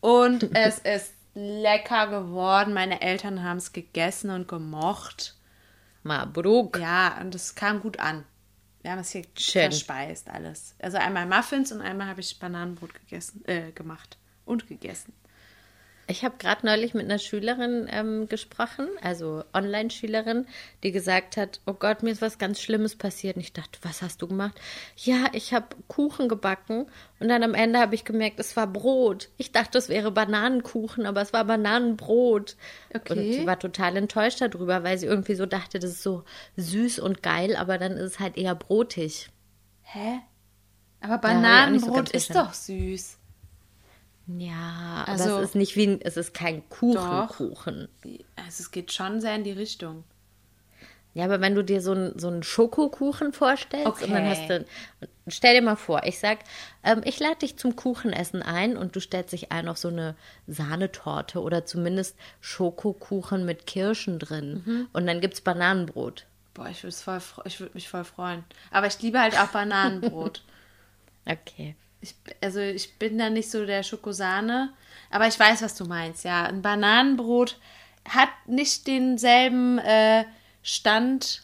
[0.00, 2.72] Und es ist lecker geworden.
[2.72, 5.36] Meine Eltern haben es gegessen und gemocht.
[6.02, 6.78] Mabruk.
[6.78, 8.24] Ja, und es kam gut an.
[8.82, 9.62] Wir haben es hier Schön.
[9.62, 10.76] verspeist alles.
[10.78, 15.12] Also einmal Muffins und einmal habe ich Bananenbrot gegessen, äh, gemacht und gegessen.
[16.08, 20.46] Ich habe gerade neulich mit einer Schülerin ähm, gesprochen, also Online-Schülerin,
[20.84, 23.34] die gesagt hat, oh Gott, mir ist was ganz Schlimmes passiert.
[23.34, 24.54] Und ich dachte, was hast du gemacht?
[24.96, 26.86] Ja, ich habe Kuchen gebacken
[27.18, 29.30] und dann am Ende habe ich gemerkt, es war Brot.
[29.36, 32.56] Ich dachte, es wäre Bananenkuchen, aber es war Bananenbrot.
[32.94, 33.12] Okay.
[33.12, 36.22] Und sie war total enttäuscht darüber, weil sie irgendwie so dachte, das ist so
[36.56, 39.28] süß und geil, aber dann ist es halt eher brotig.
[39.82, 40.20] Hä?
[41.00, 43.15] Aber auch nicht so Bananenbrot ist doch süß.
[44.26, 47.36] Ja, aber Also- es ist nicht wie ein, es ist kein Kuchen, Doch.
[47.36, 47.88] Kuchen.
[48.36, 50.04] Also es geht schon sehr in die Richtung.
[51.14, 54.28] Ja, aber wenn du dir so einen so einen Schokokuchen vorstellst und dann Okay.
[54.28, 54.66] hast du,
[55.28, 56.40] stell dir mal vor, ich sag,
[56.84, 60.14] ähm, ich lade dich zum Kuchenessen ein und du stellst dich ein auf so eine
[60.46, 64.88] Sahnetorte oder zumindest Schokokuchen mit Kirschen drin Mhm.
[64.92, 66.26] und dann gibt's Bananenbrot.
[66.52, 68.44] Boah, ich würde voll, ich würd mich voll freuen.
[68.70, 70.42] Aber ich liebe halt auch Bananenbrot.
[71.24, 71.76] Okay.
[72.00, 74.72] Ich, also ich bin da nicht so der Schokosahne,
[75.10, 76.24] aber ich weiß, was du meinst.
[76.24, 77.58] Ja, ein Bananenbrot
[78.08, 80.24] hat nicht denselben äh,
[80.62, 81.42] Stand.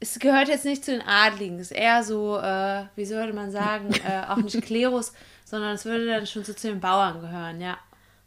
[0.00, 1.56] Es gehört jetzt nicht zu den Adligen.
[1.60, 5.12] Es ist eher so, äh, wie sollte man sagen, äh, auch nicht Klerus,
[5.44, 7.60] sondern es würde dann schon so zu den Bauern gehören.
[7.60, 7.78] Ja,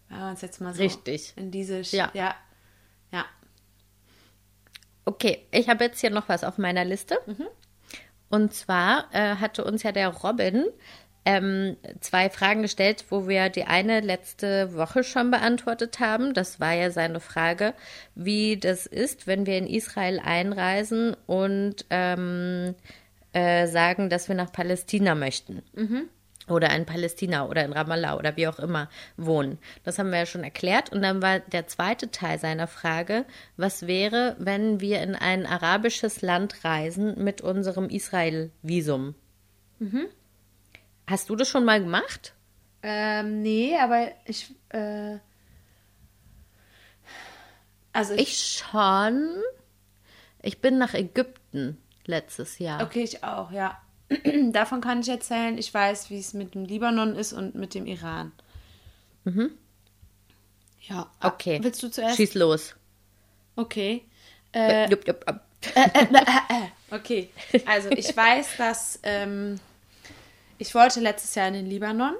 [0.09, 1.33] wenn man es jetzt mal so Richtig.
[1.35, 2.11] in diese, Sch- Ja.
[2.13, 2.35] ja,
[3.11, 3.25] ja.
[5.05, 7.17] Okay, ich habe jetzt hier noch was auf meiner Liste.
[8.33, 10.65] Und zwar äh, hatte uns ja der Robin
[11.23, 16.33] ähm, zwei Fragen gestellt, wo wir die eine letzte Woche schon beantwortet haben.
[16.33, 17.75] Das war ja seine Frage,
[18.15, 22.73] wie das ist, wenn wir in Israel einreisen und ähm,
[23.33, 25.61] äh, sagen, dass wir nach Palästina möchten.
[26.49, 29.59] Oder in Palästina oder in Ramallah oder wie auch immer wohnen.
[29.83, 30.91] Das haben wir ja schon erklärt.
[30.91, 33.25] Und dann war der zweite Teil seiner Frage,
[33.55, 39.15] was wäre, wenn wir in ein arabisches Land reisen mit unserem Israel-Visum?
[41.07, 42.33] Hast du das schon mal gemacht?
[42.81, 45.17] Ähm, nee, aber ich, äh,
[47.93, 49.35] also ich, Ich schon.
[50.41, 52.83] Ich bin nach Ägypten letztes Jahr.
[52.83, 53.79] okay, ich auch, ja.
[54.51, 55.57] Davon kann ich erzählen.
[55.57, 58.31] Ich weiß, wie es mit dem Libanon ist und mit dem Iran.
[60.81, 61.09] Ja.
[61.19, 61.59] ah, Okay.
[61.61, 62.17] Willst du zuerst?
[62.17, 62.75] Schieß los.
[63.55, 64.03] Okay.
[64.51, 65.39] Äh, Jupp, jupp, jupp.
[66.91, 67.29] Okay,
[67.65, 69.59] also ich weiß, dass ähm,
[70.59, 72.13] ich wollte letztes Jahr in den Libanon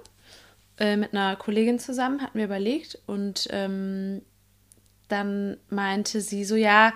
[0.80, 4.24] äh, mit einer Kollegin zusammen, hatten wir überlegt und ähm,
[5.10, 6.94] dann meinte sie so, ja,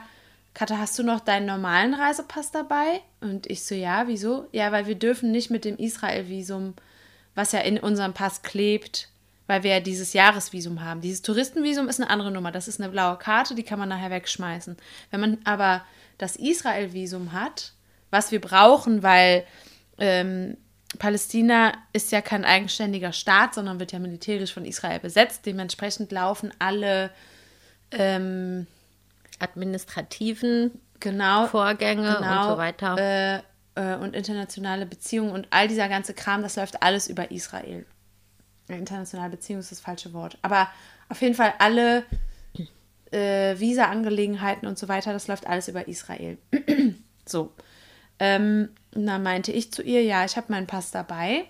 [0.58, 3.02] Katha, hast du noch deinen normalen Reisepass dabei?
[3.22, 4.48] Und ich so, ja, wieso?
[4.52, 6.74] Ja, weil wir dürfen nicht mit dem Israel-Visum,
[7.36, 9.10] was ja in unserem Pass klebt,
[9.46, 11.02] weil wir ja dieses Jahresvisum haben.
[11.02, 12.52] Dieses Touristenvisum ist eine andere Nummer.
[12.52, 14.78] Das ist eine blaue Karte, die kann man nachher wegschmeißen.
[15.12, 15.86] Wenn man aber
[16.18, 17.74] das Israel-Visum hat,
[18.10, 19.46] was wir brauchen, weil
[20.00, 20.58] ähm,
[20.98, 25.46] Palästina ist ja kein eigenständiger Staat, sondern wird ja militärisch von Israel besetzt.
[25.46, 27.12] Dementsprechend laufen alle
[27.92, 28.66] ähm,
[29.40, 32.98] Administrativen genau, Vorgänge genau, und so weiter.
[32.98, 33.42] Äh,
[33.78, 37.86] äh, und internationale Beziehungen und all dieser ganze Kram, das läuft alles über Israel.
[38.68, 40.38] Internationale Beziehung ist das falsche Wort.
[40.42, 40.68] Aber
[41.10, 42.04] auf jeden Fall alle
[43.12, 46.38] äh, Visa-Angelegenheiten und so weiter, das läuft alles über Israel.
[47.26, 47.54] so.
[48.20, 51.46] Ähm, dann meinte ich zu ihr, ja, ich habe meinen Pass dabei.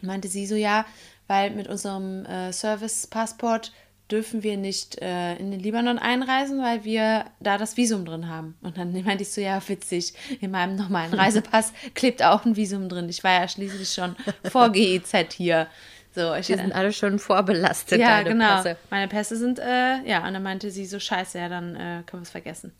[0.00, 0.86] Meinte sie so, ja,
[1.26, 3.72] weil mit unserem äh, Service-Passport
[4.10, 8.56] dürfen wir nicht äh, in den Libanon einreisen, weil wir da das Visum drin haben.
[8.62, 12.88] Und dann meinte ich so, ja, witzig, in meinem normalen Reisepass klebt auch ein Visum
[12.88, 13.08] drin.
[13.08, 14.14] Ich war ja schließlich schon
[14.50, 15.66] vor GEZ hier.
[16.14, 18.00] So, ich, Die sind alle schon vorbelastet.
[18.00, 18.56] ja, genau.
[18.62, 18.76] Pässe.
[18.90, 22.22] Meine Pässe sind, äh, ja, und dann meinte sie so, scheiße, ja, dann äh, können
[22.22, 22.72] wir es vergessen.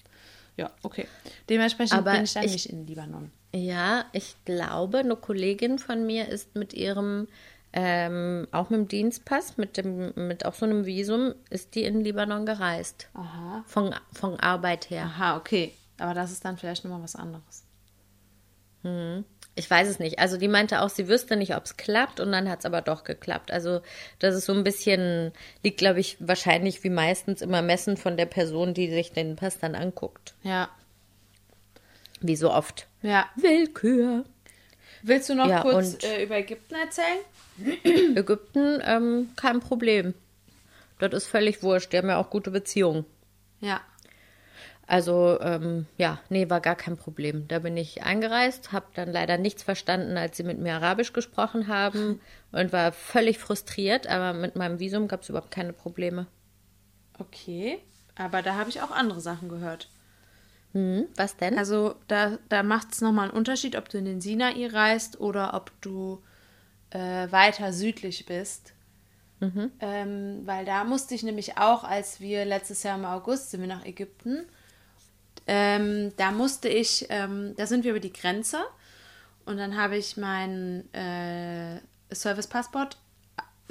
[0.57, 1.07] Ja, okay.
[1.51, 3.31] Dementsprechend Aber bin ich dann ich- nicht in Libanon.
[3.55, 7.27] Ja, ich glaube, eine Kollegin von mir ist mit ihrem,
[7.79, 12.01] ähm, auch mit dem Dienstpass, mit dem, mit auch so einem Visum, ist die in
[12.01, 13.11] Libanon gereist.
[13.13, 13.65] Aha.
[13.67, 15.05] Von, von Arbeit her.
[15.05, 15.75] Aha, okay.
[15.99, 17.65] Aber das ist dann vielleicht nochmal was anderes.
[19.57, 20.19] Ich weiß es nicht.
[20.19, 22.81] Also die meinte auch, sie wüsste nicht, ob es klappt und dann hat es aber
[22.81, 23.51] doch geklappt.
[23.51, 23.81] Also
[24.21, 28.27] das ist so ein bisschen, liegt, glaube ich, wahrscheinlich wie meistens immer Messen von der
[28.27, 30.35] Person, die sich den Pass dann anguckt.
[30.43, 30.71] Ja.
[32.21, 32.87] Wie so oft.
[33.03, 33.27] Ja.
[33.37, 34.25] Willkür.
[35.07, 37.19] Willst du noch Ja, kurz äh, über Ägypten erzählen?
[38.17, 40.15] Ägypten, ähm, kein Problem.
[40.99, 41.93] Das ist völlig wurscht.
[41.93, 43.05] Die haben ja auch gute Beziehungen.
[43.61, 43.81] Ja.
[44.89, 47.47] Also, ähm, ja, nee, war gar kein Problem.
[47.47, 51.69] Da bin ich eingereist, habe dann leider nichts verstanden, als sie mit mir Arabisch gesprochen
[51.69, 52.21] haben
[52.53, 56.27] und war völlig frustriert, aber mit meinem Visum gab es überhaupt keine Probleme.
[57.19, 57.79] Okay.
[58.17, 59.89] Aber da habe ich auch andere Sachen gehört.
[60.77, 61.59] Hm, was denn?
[61.59, 65.55] Also da, da macht es nochmal einen Unterschied, ob du in den Sinai reist oder
[65.55, 66.23] ob du
[66.91, 68.75] äh, weiter südlich bist.
[69.81, 73.69] Ähm, weil da musste ich nämlich auch, als wir letztes Jahr im August sind wir
[73.69, 74.45] nach Ägypten,
[75.47, 78.59] ähm, da musste ich, ähm, da sind wir über die Grenze
[79.47, 81.81] und dann habe ich meinen äh,
[82.15, 82.99] Service-Passport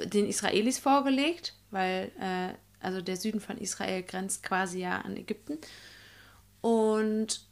[0.00, 5.58] den Israelis vorgelegt, weil äh, also der Süden von Israel grenzt quasi ja an Ägypten.
[6.66, 7.42] Und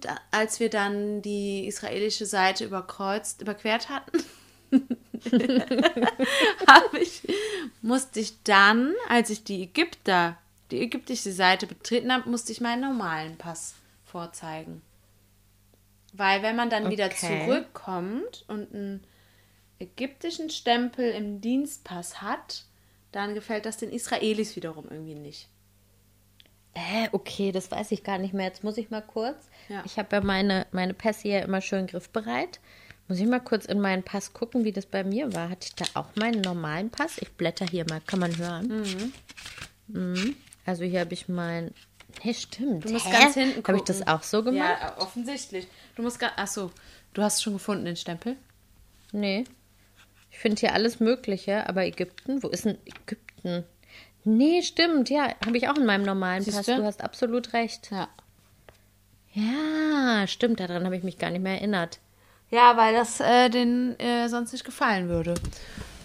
[0.00, 4.18] da, als wir dann die israelische Seite überkreuzt, überquert hatten,
[7.00, 7.22] ich,
[7.82, 10.36] musste ich dann, als ich die Ägypter,
[10.72, 14.82] die ägyptische Seite betreten habe, musste ich meinen normalen Pass vorzeigen.
[16.12, 17.44] Weil wenn man dann wieder Okay.
[17.44, 19.04] zurückkommt und einen
[19.78, 22.64] ägyptischen Stempel im Dienstpass hat,
[23.12, 25.48] dann gefällt das den Israelis wiederum irgendwie nicht.
[26.74, 28.46] Äh, okay, das weiß ich gar nicht mehr.
[28.46, 29.36] Jetzt muss ich mal kurz.
[29.68, 29.82] Ja.
[29.86, 32.60] Ich habe ja meine, meine Pässe ja immer schön griffbereit.
[33.06, 35.50] Muss ich mal kurz in meinen Pass gucken, wie das bei mir war.
[35.50, 37.18] Hatte ich da auch meinen normalen Pass?
[37.18, 39.12] Ich blätter hier mal, kann man hören.
[39.88, 40.36] Mhm.
[40.64, 41.72] Also hier habe ich mein.
[42.22, 42.84] Nee, stimmt.
[42.84, 43.12] Du musst Hä?
[43.12, 43.68] ganz hinten gucken.
[43.68, 44.78] Habe ich das auch so gemacht?
[44.80, 45.66] Ja, offensichtlich.
[45.96, 46.32] Du musst ganz.
[46.36, 46.70] Achso,
[47.12, 48.36] du hast schon gefunden den Stempel?
[49.12, 49.44] Nee.
[50.30, 53.64] Ich finde hier alles Mögliche, aber Ägypten, wo ist denn Ägypten?
[54.24, 56.54] Nee, stimmt, ja, habe ich auch in meinem normalen Pass.
[56.54, 56.76] Siehste?
[56.76, 57.90] Du hast absolut recht.
[57.90, 58.08] Ja.
[59.34, 61.98] Ja, stimmt, daran habe ich mich gar nicht mehr erinnert.
[62.50, 65.34] Ja, weil das äh, den äh, sonst nicht gefallen würde.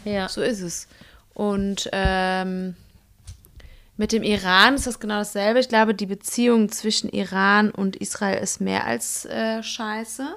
[0.03, 0.27] Ja.
[0.27, 0.87] So ist es.
[1.33, 2.75] Und ähm,
[3.97, 5.59] mit dem Iran ist das genau dasselbe.
[5.59, 10.35] Ich glaube, die Beziehung zwischen Iran und Israel ist mehr als äh, scheiße.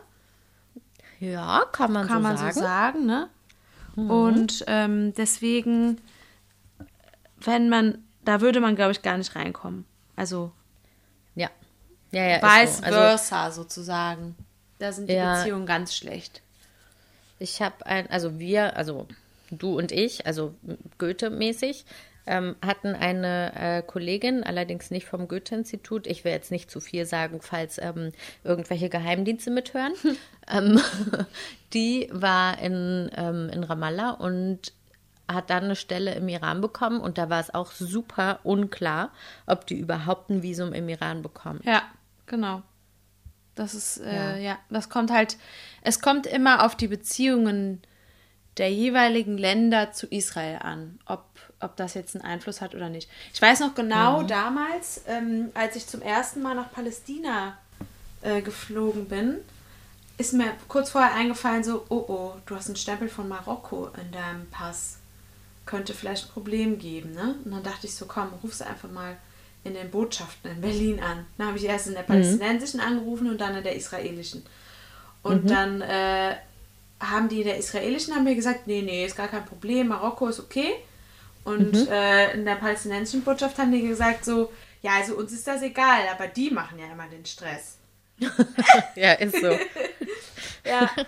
[1.21, 2.55] Ja, kann man Kann so man sagen.
[2.55, 3.29] so sagen, ne?
[3.95, 6.01] Und ähm, deswegen,
[7.44, 9.85] wenn man, da würde man, glaube ich, gar nicht reinkommen.
[10.16, 10.52] Also
[11.35, 11.50] Ja.
[12.11, 12.85] Ja, ja, vice so.
[12.85, 14.37] Also, versa sozusagen.
[14.78, 15.37] Da sind die Ja.
[15.38, 16.42] Beziehungen ganz schlecht.
[17.38, 19.07] ich habe ein, also wir, also
[19.50, 20.55] du und ich, also
[20.98, 21.85] Goethe-mäßig,
[22.26, 26.07] ähm, hatten eine äh, Kollegin, allerdings nicht vom Goethe-Institut.
[26.07, 28.12] Ich will jetzt nicht zu viel sagen, falls ähm,
[28.44, 29.94] irgendwelche Geheimdienste mithören.
[30.48, 30.81] ähm,
[31.72, 34.72] die war in, ähm, in Ramallah und
[35.31, 39.11] hat dann eine Stelle im Iran bekommen und da war es auch super unklar,
[39.47, 41.61] ob die überhaupt ein Visum im Iran bekommen.
[41.65, 41.83] Ja,
[42.27, 42.63] genau.
[43.55, 44.59] Das ist, äh, ja.
[44.71, 45.37] das kommt halt,
[45.83, 47.83] es kommt immer auf die Beziehungen
[48.57, 51.25] der jeweiligen Länder zu Israel an, ob,
[51.61, 53.09] ob das jetzt einen Einfluss hat oder nicht.
[53.33, 57.57] Ich weiß noch genau damals, ähm, als ich zum ersten Mal nach Palästina
[58.23, 59.39] äh, geflogen bin,
[60.19, 64.13] ist mir kurz vorher eingefallen, so, oh oh, du hast einen Stempel von Marokko in
[64.13, 64.99] deinem Pass.
[65.64, 67.37] Könnte vielleicht ein Problem geben, ne?
[67.44, 69.16] Und dann dachte ich so, komm, ruf sie einfach mal
[69.64, 71.27] in den Botschaften in Berlin an.
[71.38, 74.44] Dann habe ich erst in der palästinensischen angerufen und dann in der israelischen.
[75.22, 76.35] Und dann äh,
[76.98, 80.40] haben die der israelischen haben mir gesagt, nee, nee, ist gar kein Problem, Marokko ist
[80.40, 80.75] okay.
[81.44, 85.62] Und äh, in der palästinensischen Botschaft haben die gesagt so, ja, also uns ist das
[85.62, 87.79] egal, aber die machen ja immer den Stress.
[88.96, 89.51] Ja, ist so.
[90.64, 90.90] Ja.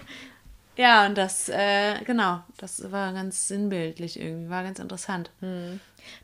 [0.76, 5.30] ja, und das, äh, genau, das war ganz sinnbildlich irgendwie, war ganz interessant.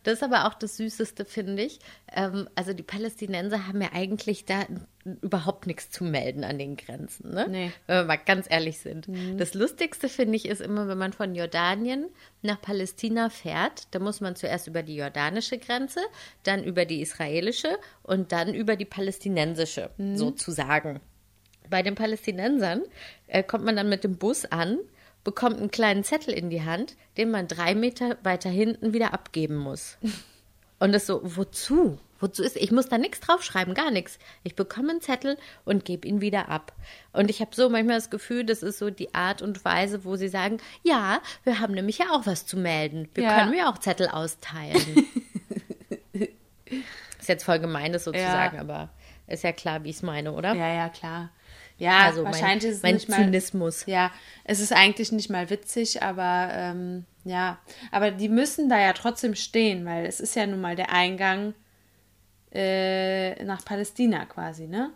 [0.02, 1.78] Das ist aber auch das Süßeste, finde ich.
[2.12, 4.62] Ähm, also die Palästinenser haben ja eigentlich da
[5.22, 7.46] überhaupt nichts zu melden an den Grenzen, ne?
[7.48, 7.72] Nee.
[7.86, 9.08] Wenn wir mal ganz ehrlich sind.
[9.38, 12.06] Das Lustigste, finde ich, ist immer, wenn man von Jordanien
[12.42, 16.00] nach Palästina fährt, da muss man zuerst über die jordanische Grenze,
[16.42, 21.00] dann über die israelische und dann über die palästinensische, sozusagen.
[21.70, 22.82] Bei den Palästinensern
[23.28, 24.78] äh, kommt man dann mit dem Bus an,
[25.24, 29.56] bekommt einen kleinen Zettel in die Hand, den man drei Meter weiter hinten wieder abgeben
[29.56, 29.96] muss.
[30.78, 31.98] Und das so, wozu?
[32.20, 32.56] Wozu ist?
[32.56, 34.18] Ich muss da nichts draufschreiben, gar nichts.
[34.42, 36.74] Ich bekomme einen Zettel und gebe ihn wieder ab.
[37.14, 40.16] Und ich habe so manchmal das Gefühl, das ist so die Art und Weise, wo
[40.16, 43.08] sie sagen, ja, wir haben nämlich ja auch was zu melden.
[43.14, 43.38] Wir Ja.
[43.38, 45.06] können ja auch Zettel austeilen.
[47.18, 48.52] ist jetzt voll gemein, das so zu Ja.
[48.58, 48.90] aber
[49.26, 50.54] ist ja klar, wie ich es meine, oder?
[50.54, 51.30] Ja, ja, klar.
[51.80, 53.86] Ja, Also mein- wahrscheinlich ist es mein nicht mal, Zynismus.
[53.86, 54.12] Ja,
[54.44, 57.58] es ist eigentlich nicht mal witzig, aber ähm, ja,
[57.90, 61.54] aber die müssen da ja trotzdem stehen, weil es ist ja nun mal der Eingang
[62.52, 64.90] äh, nach Palästina quasi, ne?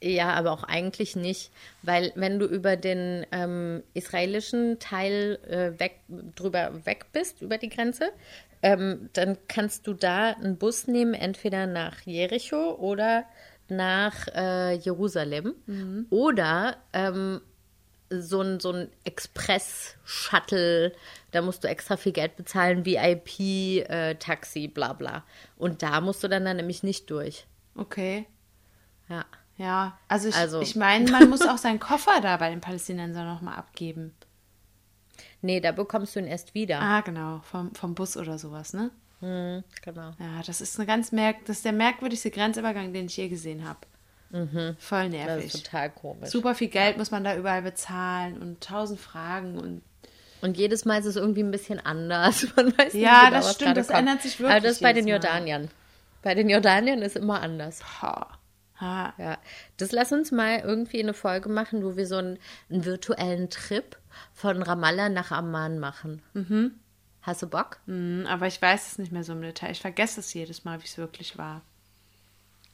[0.00, 1.50] Ja, aber auch eigentlich nicht,
[1.82, 5.96] weil wenn du über den ähm, israelischen Teil äh, weg,
[6.36, 8.10] drüber weg bist, über die Grenze,
[8.62, 13.24] ähm, dann kannst du da einen Bus nehmen, entweder nach Jericho oder
[13.70, 15.54] nach äh, Jerusalem
[16.10, 17.40] oder ähm,
[18.10, 20.92] so ein, so ein Express-Shuttle,
[21.30, 25.24] da musst du extra viel Geld bezahlen, VIP-Taxi, bla bla.
[25.56, 27.46] Und da musst du dann, dann nämlich nicht durch.
[27.74, 28.26] Okay.
[29.08, 29.24] Ja.
[29.56, 33.26] Ja, also ich, Also- ich meine, man muss auch seinen Koffer da bei den Palästinensern
[33.26, 34.14] nochmal abgeben.
[35.42, 36.80] Nee, da bekommst du ihn erst wieder.
[36.80, 38.90] Ah, genau, vom, vom Bus oder sowas, ne?
[39.20, 40.10] Hm, genau.
[40.18, 43.66] Ja, das ist eine ganz merk das ist der merkwürdigste Grenzübergang, den ich je gesehen
[43.68, 43.80] habe.
[44.30, 44.76] Voll Mhm.
[44.78, 45.54] Das nervig.
[45.54, 46.28] ist total komisch.
[46.30, 49.82] Super viel Geld muss man da überall bezahlen und tausend Fragen und
[50.42, 52.46] Und jedes Mal ist es irgendwie ein bisschen anders.
[52.56, 53.98] Man weiß nicht Ja, genau, das stimmt, das kommt.
[54.00, 55.10] ändert sich wirklich Aber das ist bei den Mal.
[55.12, 55.68] Jordaniern.
[56.22, 58.02] Bei den Jordaniern ist immer anders.
[58.02, 58.38] ha,
[58.80, 59.14] ha.
[59.18, 59.38] Ja,
[59.78, 62.38] das lass uns mal irgendwie eine Folge machen, wo wir so einen,
[62.70, 63.96] einen virtuellen Trip
[64.34, 66.22] von Ramallah nach Amman machen.
[66.34, 66.78] Mhm.
[67.28, 67.78] Hast du Bock?
[67.86, 69.70] Hm, aber ich weiß es nicht mehr so im Detail.
[69.70, 71.60] Ich vergesse es jedes Mal, wie es wirklich war.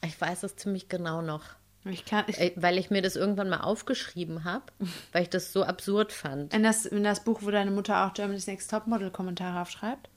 [0.06, 1.42] Ich weiß es ziemlich genau noch.
[1.84, 4.66] Ich kann, ich, Äh, Weil ich mir das irgendwann mal aufgeschrieben habe,
[5.12, 6.54] weil ich das so absurd fand.
[6.54, 10.08] in, das, in das Buch, wo deine Mutter auch Germany's Next Topmodel Kommentare aufschreibt.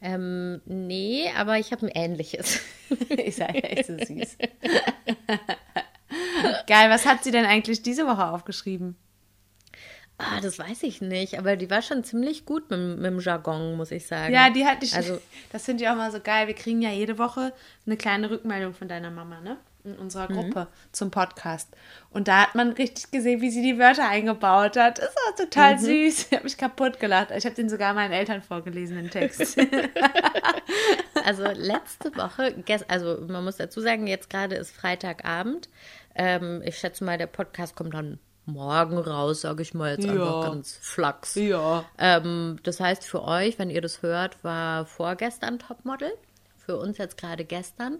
[0.00, 2.60] Ähm, nee, aber ich habe ein ähnliches.
[3.10, 4.38] ist ja echt so süß.
[6.66, 8.96] Geil, was hat sie denn eigentlich diese Woche aufgeschrieben?
[10.20, 13.76] Ah, das weiß ich nicht, aber die war schon ziemlich gut mit, mit dem Jargon,
[13.76, 14.34] muss ich sagen.
[14.34, 14.94] Ja, die hatte ich.
[14.96, 15.20] Also,
[15.52, 16.48] das finde ich auch mal so geil.
[16.48, 17.52] Wir kriegen ja jede Woche
[17.86, 19.58] eine kleine Rückmeldung von deiner Mama, ne?
[19.84, 21.74] In unserer Gruppe zum Podcast.
[22.10, 24.98] Und da hat man richtig gesehen, wie sie die Wörter eingebaut hat.
[24.98, 26.26] Das war total süß.
[26.26, 27.30] Ich habe mich kaputt gelacht.
[27.30, 29.56] Ich habe den sogar meinen Eltern vorgelesen, den Text.
[31.24, 32.54] also letzte Woche,
[32.88, 35.70] also man muss dazu sagen, jetzt gerade ist Freitagabend.
[36.16, 40.12] Ähm, ich schätze mal, der Podcast kommt dann morgen raus, sage ich mal jetzt Ja.
[40.12, 41.34] einfach ganz flachs.
[41.36, 41.84] ja.
[41.98, 46.10] Ähm, das heißt für euch, wenn ihr das hört, war vorgestern Topmodel.
[46.56, 47.98] Für uns jetzt gerade gestern.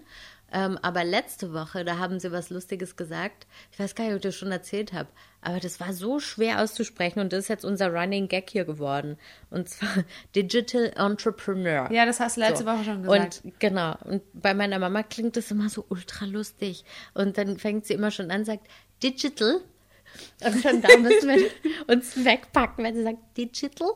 [0.51, 3.45] Ähm, aber letzte Woche, da haben sie was Lustiges gesagt.
[3.71, 5.07] Ich weiß gar nicht, ob ich das schon erzählt habe.
[5.41, 9.17] Aber das war so schwer auszusprechen und das ist jetzt unser Running Gag hier geworden.
[9.51, 9.89] Und zwar
[10.35, 11.91] Digital Entrepreneur.
[11.91, 13.41] Ja, das hast du letzte Woche schon gesagt.
[13.43, 13.95] Und genau.
[14.05, 16.83] Und bei meiner Mama klingt das immer so ultra lustig.
[17.13, 18.67] Und dann fängt sie immer schon an, sagt
[19.03, 19.61] Digital.
[20.43, 21.49] Und schon da müssen wir
[21.87, 23.89] uns wegpacken, wenn sie sagt Digital.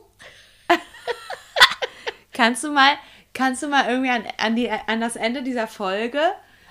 [2.34, 2.95] Kannst du mal,
[3.34, 6.19] kannst du mal irgendwie an, an, die, an das Ende dieser Folge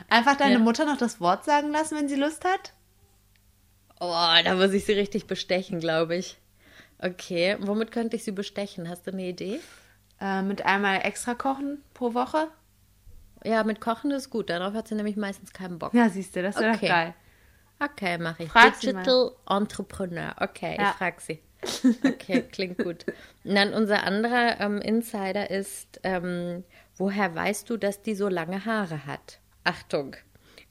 [0.09, 0.59] einfach deine Ja.
[0.59, 2.73] Mutter noch das Wort sagen lassen, wenn sie Lust hat?
[4.01, 6.37] Oh, da muss ich sie richtig bestechen, glaube ich.
[6.99, 8.89] Okay, womit könnte ich sie bestechen?
[8.89, 9.61] Hast du eine Idee?
[10.21, 12.49] Äh, mit einmal extra kochen pro Woche?
[13.45, 14.51] Ja, mit Kochen ist gut.
[14.51, 15.95] Darauf hat sie nämlich meistens keinen Bock.
[15.95, 16.87] Ja, siehst du, das wäre Okay.
[16.87, 17.15] doch geil.
[17.83, 18.51] Okay, mache ich.
[18.51, 20.35] Frag Digital Entrepreneur.
[20.41, 20.91] Okay, Ja.
[20.91, 21.41] ich frage sie.
[22.05, 23.07] Okay, klingt gut.
[23.45, 26.65] Und dann unser anderer ähm, Insider ist, ähm,
[26.97, 29.39] woher weißt du, dass die so lange Haare hat?
[29.65, 30.17] Achtung,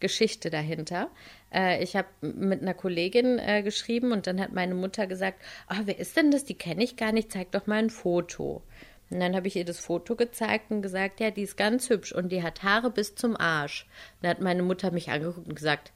[0.02, 1.10] Geschichte dahinter.
[1.54, 5.82] Äh, ich habe mit einer Kollegin äh, geschrieben und dann hat meine Mutter gesagt, ah,
[5.86, 6.44] wer ist denn das?
[6.44, 8.62] Die kenne ich gar nicht, zeig doch mal ein Foto.
[9.10, 12.14] Und dann habe ich ihr das Foto gezeigt und gesagt, ja, die ist ganz hübsch
[12.14, 13.84] und die hat Haare bis zum Arsch.
[14.16, 15.92] Und dann hat meine Mutter mich angeguckt und gesagt,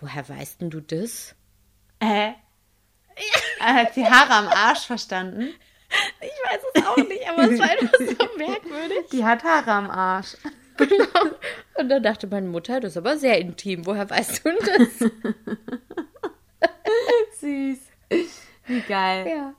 [0.00, 1.34] woher weißt denn du das?
[2.00, 2.32] Äh?
[3.60, 5.48] Hat sie Haare am Arsch verstanden?
[6.20, 9.10] Ich weiß es auch nicht, aber es war einfach so merkwürdig.
[9.12, 10.36] Die hat Haare am Arsch.
[11.76, 13.84] Und dann dachte meine Mutter, das ist aber sehr intim.
[13.86, 15.10] Woher weißt du das?
[17.40, 17.78] Süß.
[18.66, 19.26] Wie geil.
[19.28, 19.54] ja.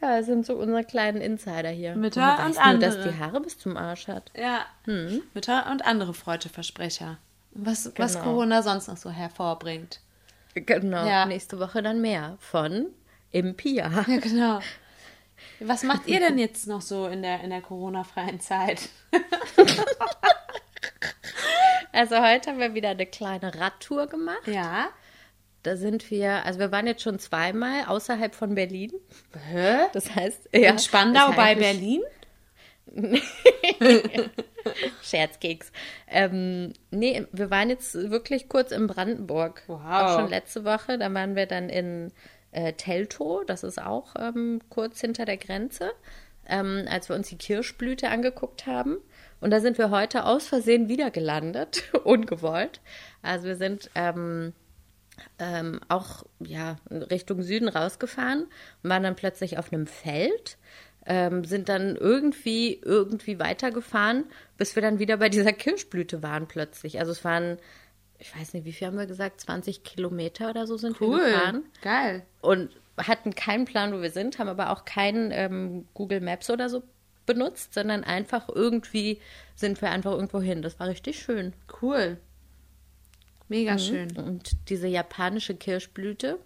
[0.00, 1.96] Ja, das sind so unsere kleinen Insider hier.
[1.96, 3.08] Mütter und weißt du, dass andere.
[3.12, 4.30] die Haare bis zum Arsch hat?
[4.36, 4.66] Ja.
[5.32, 7.16] Mütter und andere Freudeversprecher.
[7.54, 8.24] Was, was Genau.
[8.24, 10.00] Corona sonst noch so hervorbringt.
[10.54, 11.06] Genau.
[11.06, 11.26] Ja.
[11.26, 12.86] Nächste Woche dann mehr von
[13.32, 14.04] Impia.
[14.06, 14.60] Ja, genau.
[15.60, 18.88] Was macht ihr denn jetzt noch so in der, in der Corona-freien Zeit?
[21.92, 24.46] Also heute haben wir wieder eine kleine Radtour gemacht.
[24.46, 24.88] Ja.
[25.62, 28.92] Da sind wir, also wir waren jetzt schon zweimal außerhalb von Berlin.
[29.50, 29.76] Hä?
[29.92, 32.02] Das heißt, ja, In Spandau ist bei eigentlich- Berlin?
[35.02, 35.72] Scherzkeks.
[36.08, 39.62] Ähm, nee, wir waren jetzt wirklich kurz in Brandenburg.
[39.66, 39.80] Wow.
[39.84, 40.98] Auch schon letzte Woche.
[40.98, 42.12] Da waren wir dann in
[42.54, 45.92] äh, Teltow, das ist auch ähm, kurz hinter der Grenze,
[46.46, 48.98] ähm, als wir uns die Kirschblüte angeguckt haben.
[49.40, 52.80] Und da sind wir heute aus Versehen wieder gelandet, ungewollt.
[53.22, 54.52] Also wir sind ähm,
[55.38, 58.46] ähm, auch ja, Richtung Süden rausgefahren
[58.82, 60.56] und waren dann plötzlich auf einem Feld,
[61.06, 64.24] ähm, sind dann irgendwie, irgendwie weitergefahren,
[64.56, 66.98] bis wir dann wieder bei dieser Kirschblüte waren plötzlich.
[66.98, 67.58] Also es waren,
[68.18, 71.64] ich weiß nicht, wie viel haben wir gesagt, 20 Kilometer oder so sind wir gefahren
[71.82, 72.22] Geil.
[72.40, 76.68] und hatten keinen Plan, wo wir sind, haben aber auch keinen ähm, Google Maps oder
[76.68, 76.82] so
[77.26, 79.20] benutzt, sondern einfach irgendwie
[79.54, 80.62] sind wir einfach irgendwo hin.
[80.62, 81.54] Das war richtig schön.
[81.82, 82.18] Cool.
[83.48, 84.16] Mega schön.
[84.16, 86.38] Und diese japanische Kirschblüte,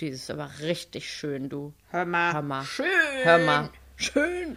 [0.00, 1.74] die ist aber richtig schön, du.
[1.90, 2.32] Hör mal.
[2.32, 2.64] Hör mal.
[2.64, 2.86] Schön.
[3.22, 3.70] Hör mal.
[3.98, 4.56] Schön.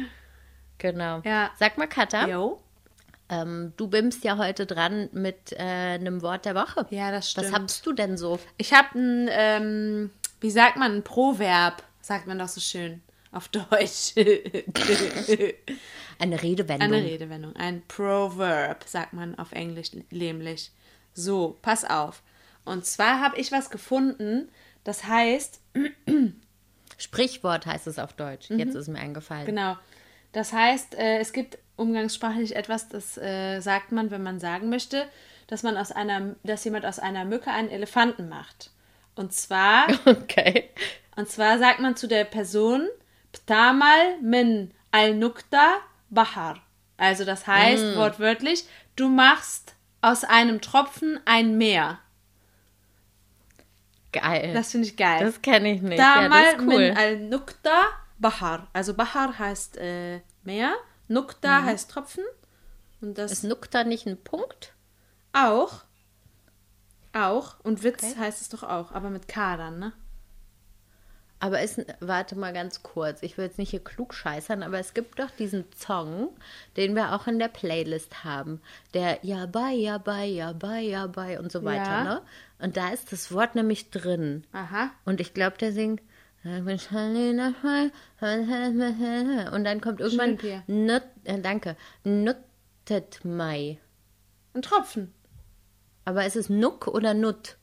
[0.78, 1.20] genau.
[1.24, 1.50] Ja.
[1.56, 2.60] Sag mal, Katha, Jo.
[3.28, 6.84] ähm, du bimmst ja heute dran mit äh, einem Wort der Woche.
[6.90, 7.52] Ja, das stimmt.
[7.52, 8.40] Was hast du denn so?
[8.56, 10.10] Ich habe ein, ähm,
[10.40, 14.14] wie sagt man, ein Proverb, sagt man doch so schön auf Deutsch.
[16.18, 16.92] Eine Redewendung.
[16.92, 20.72] Eine Redewendung, ein Proverb, sagt man auf Englisch nämlich.
[21.12, 22.22] So, pass auf.
[22.64, 24.48] Und zwar habe ich was gefunden,
[24.84, 25.60] das heißt,
[26.98, 28.50] Sprichwort heißt es auf Deutsch.
[28.50, 29.42] Jetzt ist mir eingefallen.
[29.42, 29.46] Mhm.
[29.46, 29.76] genau,
[30.32, 35.06] das heißt, äh, es gibt umgangssprachlich etwas, das äh, sagt man, wenn man sagen möchte,
[35.46, 38.70] dass man aus einer, dass jemand aus einer Mücke einen Elefanten macht.
[39.14, 40.70] Und zwar Okay.
[41.16, 42.86] Und zwar sagt man zu der Person
[43.32, 45.78] Ptamal min al-Nukta
[46.10, 46.62] Bahar.
[46.96, 48.64] Also das heißt wortwörtlich,
[48.96, 51.98] du machst aus einem Tropfen ein Meer.
[54.20, 54.52] Geil.
[54.54, 55.24] Das finde ich geil.
[55.24, 55.98] Das kenne ich nicht.
[55.98, 56.66] Ja, Ptamal das ist cool.
[56.78, 57.82] min al-Nukta
[58.18, 58.68] Bahar.
[58.72, 60.74] Also Bahar heißt äh, Meer,
[61.08, 62.24] Nukta heißt Tropfen.
[63.00, 64.72] Und das Ist Nukta nicht ein Punkt?
[65.32, 65.84] auch.
[67.12, 67.60] Auch.
[67.62, 69.92] Und Witz heißt es doch auch, aber mit K dann, ne?
[71.38, 74.94] Aber ist, warte mal ganz kurz, ich will jetzt nicht hier klug scheißern, aber es
[74.94, 76.30] gibt doch diesen Song,
[76.78, 78.62] den wir auch in der Playlist haben.
[78.94, 82.04] Der Ja, bei, ja, bei, ja, bei, ja, bei und so weiter, Ja.
[82.04, 82.22] ne?
[82.58, 84.44] Und da ist das Wort nämlich drin.
[84.52, 84.90] Aha.
[85.04, 86.00] Und ich glaube, der singt.
[89.52, 90.38] Und dann kommt irgendwann.
[90.66, 91.76] Nut, äh, danke.
[92.04, 93.78] Nuttet Mai.
[94.54, 95.12] Ein Tropfen.
[96.04, 97.56] Aber ist es Nuck oder Nut?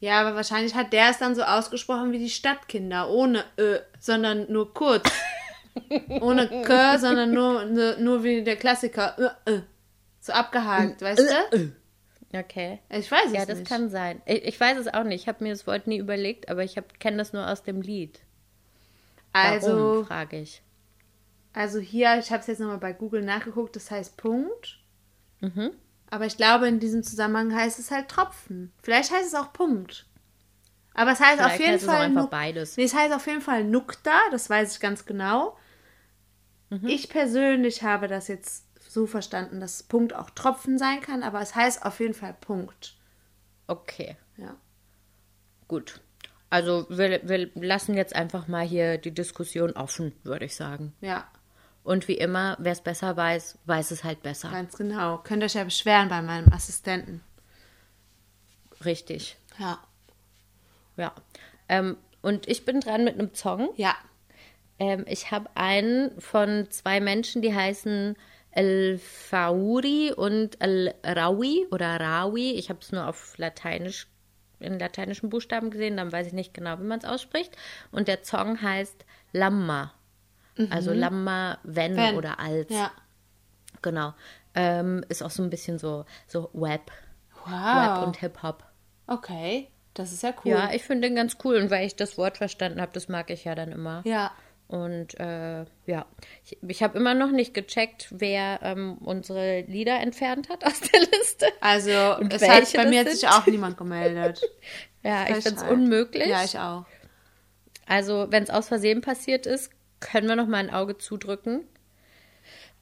[0.00, 4.50] Ja, aber wahrscheinlich hat der es dann so ausgesprochen wie die Stadtkinder, ohne Ö, sondern
[4.52, 5.10] nur kurz.
[6.20, 9.14] ohne K, sondern nur, nur, nur wie der Klassiker.
[9.18, 9.60] Ö, Ö.
[10.20, 11.20] So abgehakt, weißt
[11.52, 11.72] du?
[12.38, 12.80] Okay.
[12.90, 13.68] Ich weiß es Ja, das nicht.
[13.68, 14.20] kann sein.
[14.26, 15.22] Ich, ich weiß es auch nicht.
[15.22, 18.20] Ich habe mir das Wort nie überlegt, aber ich kenne das nur aus dem Lied.
[19.32, 20.62] Warum, also, frage ich.
[21.52, 24.78] also hier, ich habe es jetzt nochmal bei Google nachgeguckt, das heißt Punkt.
[25.40, 25.72] Mhm.
[26.10, 28.72] Aber ich glaube, in diesem Zusammenhang heißt es halt Tropfen.
[28.82, 30.06] Vielleicht heißt es auch Punkt.
[30.94, 32.00] Aber es heißt auf Vielleicht jeden heißt es Fall.
[32.06, 32.76] einfach Nuk- beides.
[32.76, 35.58] Nee, es heißt auf jeden Fall Nukta, das weiß ich ganz genau.
[36.70, 36.86] Mhm.
[36.86, 41.54] Ich persönlich habe das jetzt so verstanden, dass Punkt auch Tropfen sein kann, aber es
[41.54, 42.96] heißt auf jeden Fall Punkt.
[43.66, 44.56] Okay, Ja.
[45.68, 46.00] gut.
[46.48, 50.94] Also wir, wir lassen jetzt einfach mal hier die Diskussion offen, würde ich sagen.
[51.00, 51.26] Ja,
[51.86, 54.50] Und wie immer, wer es besser weiß, weiß es halt besser.
[54.50, 55.18] ganz genau.
[55.18, 57.22] Könnt euch ja beschweren bei meinem Assistenten.
[58.84, 59.36] Richtig.
[59.56, 59.78] Ja.
[60.96, 61.14] Ja.
[61.68, 63.68] Ähm, und ich bin dran mit einem Song.
[63.76, 63.94] Ja.
[64.80, 68.16] Ähm, ich habe einen von zwei Menschen, die heißen
[68.50, 72.54] El Fauri und El Rawi oder Rawi.
[72.54, 74.08] Ich habe es nur auf Lateinisch,
[74.58, 77.56] in lateinischen Buchstaben gesehen, dann weiß ich nicht genau, wie man es ausspricht.
[77.92, 79.94] Und der Song heißt Lamma.
[80.70, 82.16] Also Lamma, wenn, Wenn.
[82.16, 82.70] oder als.
[82.70, 82.90] Ja.
[83.82, 84.14] Genau.
[84.54, 86.90] Ähm, ist auch so ein bisschen so, so Web.
[87.44, 88.06] Web Wow.
[88.06, 88.64] und Hip-Hop.
[89.06, 89.68] Okay.
[89.94, 90.50] Das ist ja cool.
[90.52, 91.56] Ja, ich finde den ganz cool.
[91.56, 94.02] Und weil ich das Wort verstanden habe, das mag ich ja dann immer.
[94.04, 94.32] ja.
[94.68, 96.06] Und äh, ja,
[96.44, 100.98] ich, ich habe immer noch nicht gecheckt, wer ähm, unsere Lieder entfernt hat aus der
[101.02, 101.46] Liste.
[101.60, 104.42] Also, Und es hat, bei mir hat sich auch niemand gemeldet.
[105.04, 105.70] Ja, ich finde es Frechheit.
[105.70, 106.26] unmöglich.
[106.26, 106.84] Ja, ich auch.
[107.86, 109.70] Also, wenn es aus Versehen passiert ist,
[110.00, 111.64] können wir noch mal ein Auge zudrücken.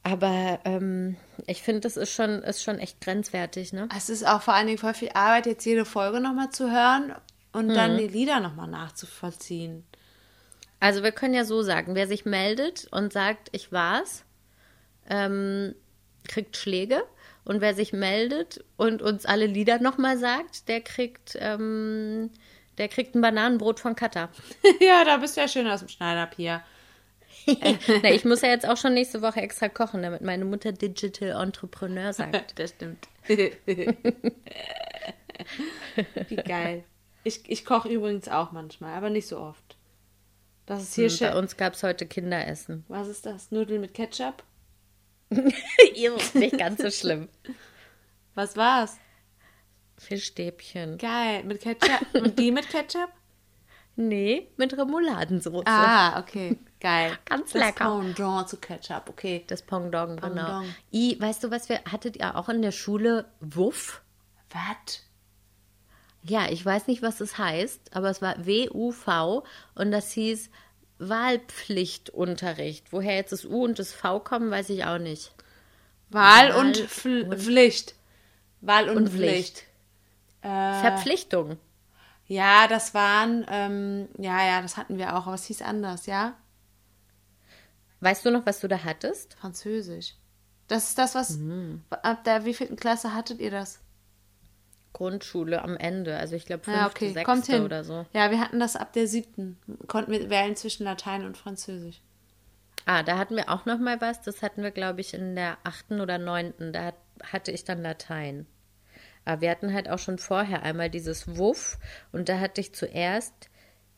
[0.02, 3.88] Aber ähm, ich finde, das ist schon, ist schon echt grenzwertig, ne?
[3.96, 7.14] Es ist auch vor allen Dingen voll viel Arbeit, jetzt jede Folge nochmal zu hören
[7.52, 7.74] und Mhm.
[7.74, 9.84] dann die Lieder nochmal nachzuvollziehen.
[10.78, 14.24] Also wir können ja so sagen, wer sich meldet und sagt, ich war's,
[15.08, 15.74] ähm,
[16.28, 17.02] kriegt Schläge.
[17.46, 22.30] Und wer sich meldet und uns alle Lieder nochmal sagt, der kriegt, ähm,
[22.78, 24.30] der kriegt ein Bananenbrot von Kata.
[24.80, 26.62] ja, da bist du ja schön aus dem Schneiderpapier.
[28.02, 31.40] Na, ich muss ja jetzt auch schon nächste Woche extra kochen, damit meine Mutter Digital
[31.42, 32.58] Entrepreneur sagt.
[32.58, 33.08] Das stimmt.
[33.26, 33.86] Wie
[36.36, 36.84] geil.
[37.24, 39.76] Ich, ich koche übrigens auch manchmal, aber nicht so oft.
[40.66, 41.30] Das ist hier Hm, schön.
[41.30, 42.84] Bei uns gab es heute Kinderessen.
[42.88, 43.50] Was ist das?
[43.50, 44.42] Nudeln mit Ketchup?
[45.30, 47.28] Nicht ganz so schlimm.
[48.34, 48.98] Was war's?
[49.98, 50.98] Fischstäbchen.
[50.98, 51.44] Geil.
[51.44, 52.06] Mit Ketchup?
[52.14, 53.10] Und die mit Ketchup?
[53.96, 55.66] Nee, mit Remouladensoße.
[55.66, 56.58] Ah, okay.
[56.80, 57.16] Geil.
[57.26, 58.00] Ganz das lecker.
[58.00, 59.44] Pendant zu Ketchup, okay.
[59.46, 60.34] Das Pendant, genau.
[60.34, 60.66] Pendant.
[60.92, 64.02] I, weißt du, was wir, hattet ihr auch in der Schule Wuff?
[64.50, 65.02] Was?
[66.22, 70.50] Ja, ich weiß nicht, was das heißt, aber es war W-U-V und das hieß
[70.98, 72.92] Wahlpflichtunterricht.
[72.92, 75.32] Woher jetzt das U und das V kommen, weiß ich auch nicht.
[76.10, 77.94] Wahl, Wahl und, Pfl Pflicht.
[78.60, 79.58] Wahl und, Und Pflicht.
[79.58, 79.66] Pflicht.
[80.42, 80.80] Äh.
[80.80, 81.58] Verpflichtung.
[82.34, 86.34] Ja, das waren, ähm, ja, ja, das hatten wir auch, aber es hieß anders, ja?
[88.00, 89.34] Weißt du noch, was du da hattest?
[89.34, 90.14] Französisch.
[90.66, 91.82] Das ist das, was, Mhm.
[91.90, 93.80] ab der wievielten Klasse hattet ihr das?
[94.92, 97.62] Grundschule am Ende, also ich glaube fünfte, Ja, okay, sechste kommt hin.
[97.64, 98.04] oder so.
[98.12, 99.58] Ja, wir hatten das ab der siebten.
[99.86, 102.00] Konnten wir wählen zwischen Latein und Französisch.
[102.86, 104.22] Ah, da hatten wir auch noch mal was.
[104.22, 106.72] Das hatten wir, glaube ich, in der achten oder neunten.
[106.72, 106.94] Da hat,
[107.32, 108.46] hatte ich dann Latein.
[109.24, 111.78] Aber wir hatten halt auch schon vorher einmal dieses Wuff.
[112.12, 113.32] Und da hatte ich zuerst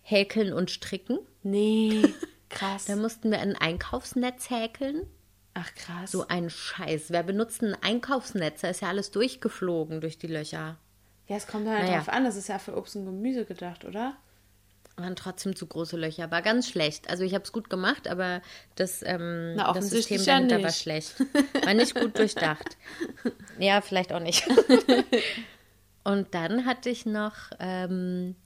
[0.02, 1.18] Häkeln und Stricken.
[1.42, 2.02] Nee,
[2.48, 2.84] krass.
[2.84, 5.02] Da mussten wir ein Einkaufsnetz häkeln.
[5.54, 6.12] Ach, krass.
[6.12, 7.06] So ein Scheiß.
[7.10, 8.60] Wer benutzt ein Einkaufsnetz?
[8.60, 10.76] Da ist ja alles durchgeflogen durch die Löcher.
[11.28, 11.96] ja, es kommt halt Naja.
[11.98, 14.16] drauf an, das ist ja für Obst und Gemüse gedacht, oder?
[14.96, 16.30] Waren trotzdem zu große Löcher.
[16.30, 17.10] War ganz schlecht.
[17.10, 18.40] Also ich habe es gut gemacht, aber
[18.76, 20.80] das, ähm, Na, das System ja dahinter war nicht.
[20.80, 21.14] schlecht.
[21.64, 22.76] War nicht gut durchdacht.
[23.58, 24.46] Ja, vielleicht auch nicht.
[26.04, 28.36] Und dann hatte ich noch ähm,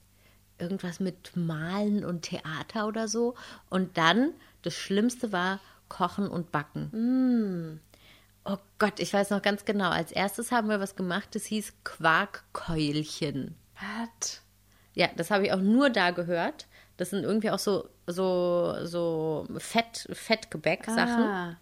[0.57, 3.35] irgendwas mit Malen und Theater oder so.
[3.69, 7.81] Und dann, das Schlimmste war Kochen und Backen.
[8.45, 9.89] Oh Gott, ich weiß noch ganz genau.
[9.89, 13.55] Als erstes haben wir was gemacht, das hieß Quarkkeulchen.
[13.75, 14.41] Was?
[14.93, 16.67] Ja, das habe ich auch nur da gehört.
[16.97, 21.23] Das sind irgendwie auch so, so, so Fett, Fettgebäck-Sachen.
[21.23, 21.57] Ah,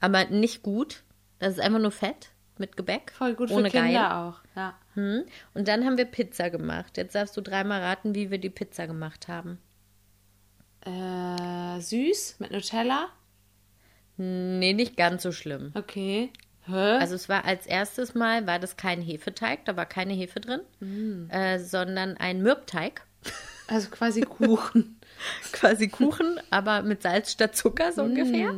[0.00, 1.02] Aber nicht gut.
[1.38, 3.12] Das ist einfach nur Fett mit Gebäck.
[3.12, 4.12] voll gut ohne für Kinder Geil.
[4.12, 4.40] auch.
[4.56, 4.74] Ja.
[4.94, 5.24] Hm.
[5.54, 6.96] Und dann haben wir Pizza gemacht.
[6.96, 9.58] Jetzt darfst du dreimal raten, wie wir die Pizza gemacht haben.
[10.84, 13.08] Äh, süß mit Nutella?
[14.16, 15.72] Nee, nicht ganz so schlimm.
[15.74, 16.30] Okay.
[16.70, 16.98] Hä?
[16.98, 20.60] Also es war als erstes Mal, war das kein Hefeteig, da war keine Hefe drin,
[20.80, 21.30] Mm.
[21.30, 23.02] äh, sondern ein Mürbteig.
[23.68, 24.96] Also quasi Kuchen.
[25.52, 28.54] Quasi Kuchen, aber mit Salz statt Zucker so ungefähr.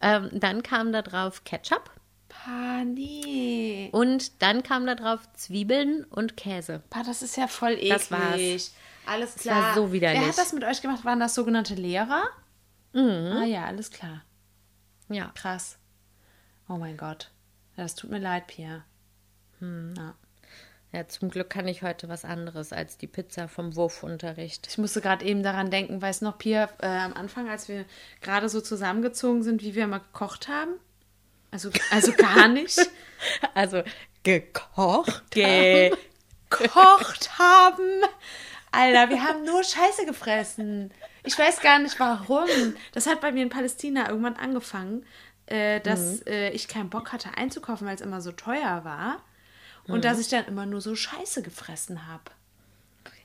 [0.00, 1.90] Ähm, dann kam da drauf Ketchup.
[2.46, 3.88] Ah, nee.
[3.92, 6.82] Und dann kam da drauf Zwiebeln und Käse.
[6.90, 7.90] Pa, das ist ja voll eklig.
[7.90, 8.74] Das war's.
[9.06, 9.74] Alles war klar.
[9.74, 10.20] so widerlich.
[10.20, 11.04] Wer hat das mit euch gemacht?
[11.04, 12.24] Waren das sogenannte Lehrer?
[12.92, 13.36] Mhm.
[13.40, 14.22] Ah ja, alles klar.
[15.08, 15.30] Ja.
[15.34, 15.78] Krass.
[16.68, 17.30] Oh mein Gott.
[17.76, 18.84] Ja, das tut mir leid, Pia.
[19.60, 19.94] Hm.
[19.96, 20.14] Ja.
[20.92, 24.66] ja, zum Glück kann ich heute was anderes als die Pizza vom Wurfunterricht.
[24.68, 27.84] Ich musste gerade eben daran denken, weißt du noch, Pia, äh, am Anfang, als wir
[28.20, 30.74] gerade so zusammengezogen sind, wie wir mal gekocht haben?
[31.50, 32.78] Also, also gar nicht.
[33.54, 33.82] Also
[34.22, 35.30] gekocht.
[36.50, 38.02] gekocht haben.
[38.70, 40.92] Alter, wir haben nur Scheiße gefressen.
[41.24, 42.48] Ich weiß gar nicht warum.
[42.92, 45.04] Das hat bei mir in Palästina irgendwann angefangen,
[45.50, 49.22] äh, dass äh, ich keinen Bock hatte einzukaufen, weil es immer so teuer war.
[49.86, 52.24] Und dass ich dann immer nur so Scheiße gefressen habe.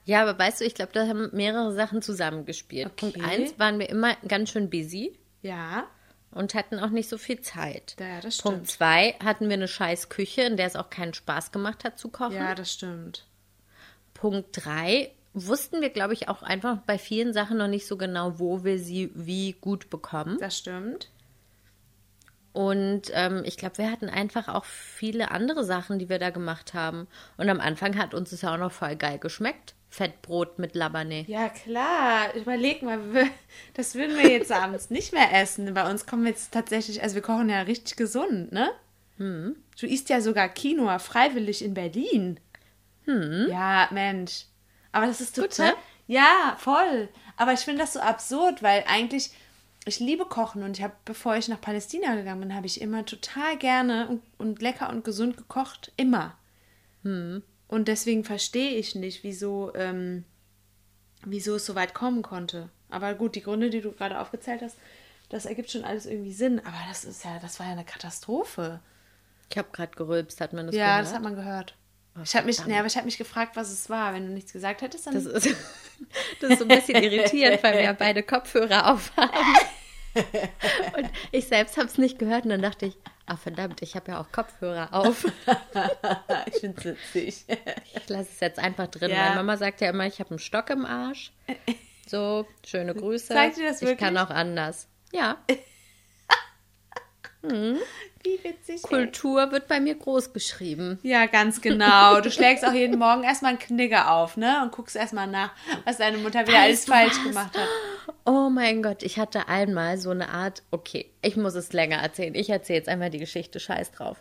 [0.06, 2.88] Ja, aber weißt du, ich glaube, da haben mehrere Sachen zusammengespielt.
[2.88, 3.12] Okay.
[3.12, 5.88] Punkt eins waren wir immer ganz schön busy Ja,
[6.32, 7.96] und hatten auch nicht so viel Zeit.
[8.00, 8.72] Ja, das Punkt stimmt.
[8.72, 12.10] zwei hatten wir eine scheiß Küche, in der es auch keinen Spaß gemacht hat zu
[12.10, 12.34] kochen.
[12.34, 13.26] ja, das stimmt.
[14.14, 18.40] Punkt drei wussten wir, glaube ich, auch einfach bei vielen Sachen noch nicht so genau,
[18.40, 20.38] wo wir sie wie gut bekommen.
[20.40, 21.10] Das stimmt.
[22.54, 26.74] Und ähm, ich glaube, wir hatten einfach auch viele andere Sachen, die wir da gemacht
[26.76, 27.08] haben.
[27.38, 31.26] Und am Anfang hat uns es ja auch noch voll geil geschmeckt, Fettbrot mit Labane.
[31.28, 32.34] Ja, klar.
[32.36, 33.28] Überleg mal, wir-
[33.74, 35.74] das würden wir jetzt abends nicht mehr essen.
[35.74, 38.70] Bei uns kommen jetzt tatsächlich, also wir kochen ja richtig gesund, ne?
[39.18, 39.56] Hm.
[39.80, 42.40] Du isst ja sogar Quinoa freiwillig in Berlin.
[43.06, 44.46] Ja, Mensch.
[44.92, 45.44] Aber das ist Hm.
[45.44, 45.72] Gut, total.
[45.72, 45.78] ne?
[46.08, 47.10] Ja, voll.
[47.36, 49.32] Aber ich finde das so absurd, weil eigentlich,
[49.86, 53.06] ich liebe Kochen und ich habe, bevor ich nach Palästina gegangen bin, habe ich immer
[53.06, 55.92] total gerne und, und lecker und gesund gekocht.
[55.98, 56.38] Immer.
[57.04, 57.44] Hm.
[57.68, 60.24] Und deswegen verstehe ich nicht, wieso, ähm,
[61.26, 62.70] wieso es so weit kommen konnte.
[62.90, 64.78] Aber gut, die Gründe, die du gerade aufgezählt hast,
[65.30, 66.60] das ergibt schon alles irgendwie Sinn.
[66.60, 68.80] Aber das ist ja, das war ja eine Katastrophe.
[69.50, 71.06] Ich habe gerade gerülpst, hat man das ja, gehört?
[71.06, 71.76] das hat man gehört.
[72.24, 74.14] Ich habe mich, nee, aber ich habe mich gefragt, was es war.
[74.14, 75.16] Wenn du nichts gesagt hättest, dann.
[75.16, 75.56] Das ist,
[76.42, 79.32] das ist so ein bisschen irritierend, weil wir ja beide Kopfhörer aufhaben.
[80.16, 84.12] Und ich selbst habe es nicht gehört und dann dachte ich, ah verdammt, ich habe
[84.12, 85.26] ja auch Kopfhörer auf.
[86.54, 87.46] ich finde es witzig.
[87.96, 89.10] Ich lasse es jetzt einfach drin.
[89.10, 89.18] Ja.
[89.18, 91.32] Meine Mama sagt ja immer, ich habe einen Stock im Arsch.
[92.06, 93.34] So, schöne Grüße.
[93.34, 94.20] Sagt sie das Ich kann wirklich?
[94.20, 94.88] auch anders.
[95.12, 95.38] Ja,
[97.44, 98.76] Wie witzig.
[98.76, 98.90] ey.
[98.90, 100.98] Kultur wird bei mir groß geschrieben.
[101.04, 102.22] Ja, ganz genau.
[102.22, 104.62] Du schlägst auch jeden Morgen erstmal einen Knigge auf, ne?
[104.64, 105.52] Und guckst erstmal nach,
[105.84, 107.24] was deine Mutter wieder alles falsch was?
[107.24, 107.68] gemacht hat.
[108.26, 112.34] Oh mein Gott, ich hatte einmal so eine Art, okay, ich muss es länger erzählen.
[112.36, 114.18] Ich erzähle jetzt einmal die Geschichte, scheiß drauf.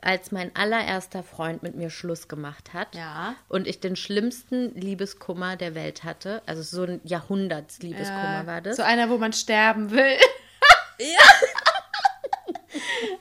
[0.00, 3.34] Als mein allererster Freund mit mir Schluss gemacht hat Ja.
[3.48, 8.76] und ich den schlimmsten Liebeskummer der Welt hatte, also so ein Jahrhunderts-Liebeskummer war das.
[8.76, 10.16] So einer, wo man sterben will.
[10.98, 11.06] ja.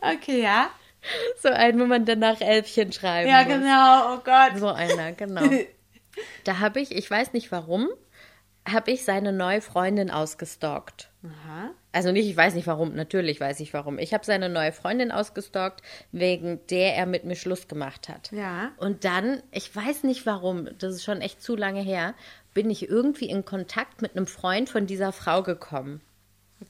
[0.02, 0.70] Okay, ja.
[1.42, 3.54] So ein, wo man danach Elfchen schreiben Ja, muss.
[3.54, 4.14] genau.
[4.16, 4.58] Oh Gott.
[4.60, 5.42] So einer, genau.
[6.46, 7.90] Da habe ich, ich weiß nicht warum,
[8.66, 11.10] habe ich seine neue Freundin ausgestalkt.
[11.24, 11.72] Aha.
[11.92, 14.00] Also nicht, ich weiß nicht warum, natürlich weiß ich warum.
[14.00, 15.82] Ich habe seine neue Freundin ausgestalkt,
[16.14, 18.32] wegen der er mit mir Schluss gemacht hat.
[18.32, 18.72] Ja.
[18.78, 22.16] Und dann, ich weiß nicht warum, das ist schon echt zu lange her,
[22.54, 26.02] bin ich irgendwie in Kontakt mit einem Freund von dieser Frau gekommen.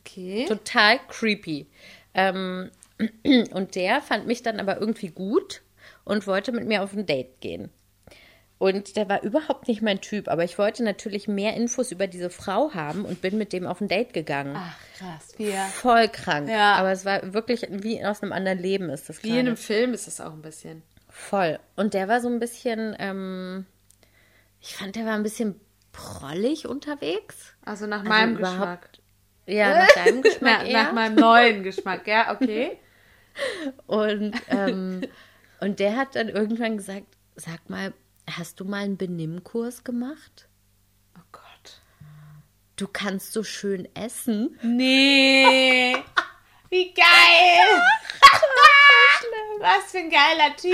[0.01, 0.45] Okay.
[0.47, 1.67] Total creepy.
[2.15, 2.71] Ähm,
[3.51, 5.61] und der fand mich dann aber irgendwie gut
[6.03, 7.69] und wollte mit mir auf ein Date gehen.
[8.57, 12.29] Und der war überhaupt nicht mein Typ, aber ich wollte natürlich mehr Infos über diese
[12.29, 14.55] Frau haben und bin mit dem auf ein Date gegangen.
[14.57, 15.33] Ach, krass.
[15.37, 15.65] Wie, ja.
[15.65, 16.47] Voll krank.
[16.49, 16.75] Ja.
[16.75, 19.47] Aber es war wirklich wie aus einem anderen Leben ist das Wie in gerade.
[19.49, 20.83] einem Film ist es auch ein bisschen.
[21.09, 21.59] Voll.
[21.75, 23.65] Und der war so ein bisschen, ähm,
[24.61, 25.59] ich fand, der war ein bisschen
[25.91, 27.53] prollig unterwegs.
[27.65, 28.89] Also nach Also meinem Geschmack.
[29.47, 32.79] Ja, nach deinem Geschmack Na, nach meinem neuen Geschmack, ja, okay.
[33.87, 35.01] Und, ähm,
[35.59, 37.93] und der hat dann irgendwann gesagt, sag mal,
[38.29, 40.47] hast du mal einen Benimmkurs gemacht?
[41.17, 41.81] Oh Gott.
[42.75, 44.59] Du kannst so schön essen.
[44.63, 45.95] Nee.
[46.69, 47.81] Wie geil.
[49.59, 50.73] Was für ein geiler Typ.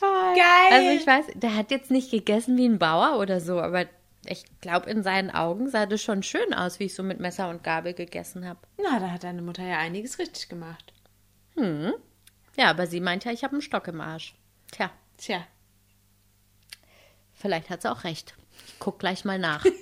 [0.00, 0.72] Geil.
[0.72, 3.86] Also ich weiß, der hat jetzt nicht gegessen wie ein Bauer oder so, aber
[4.26, 7.48] ich glaube, in seinen Augen sah das schon schön aus, wie ich so mit Messer
[7.48, 8.60] und Gabel gegessen habe.
[8.82, 10.92] Na, da hat deine Mutter ja einiges richtig gemacht.
[11.56, 14.34] Ja, aber sie meint ja, ich habe einen Stock im Arsch.
[14.70, 15.46] Tja, Tja.
[17.34, 18.34] vielleicht hat sie auch recht.
[18.66, 19.64] Ich guck gleich mal nach.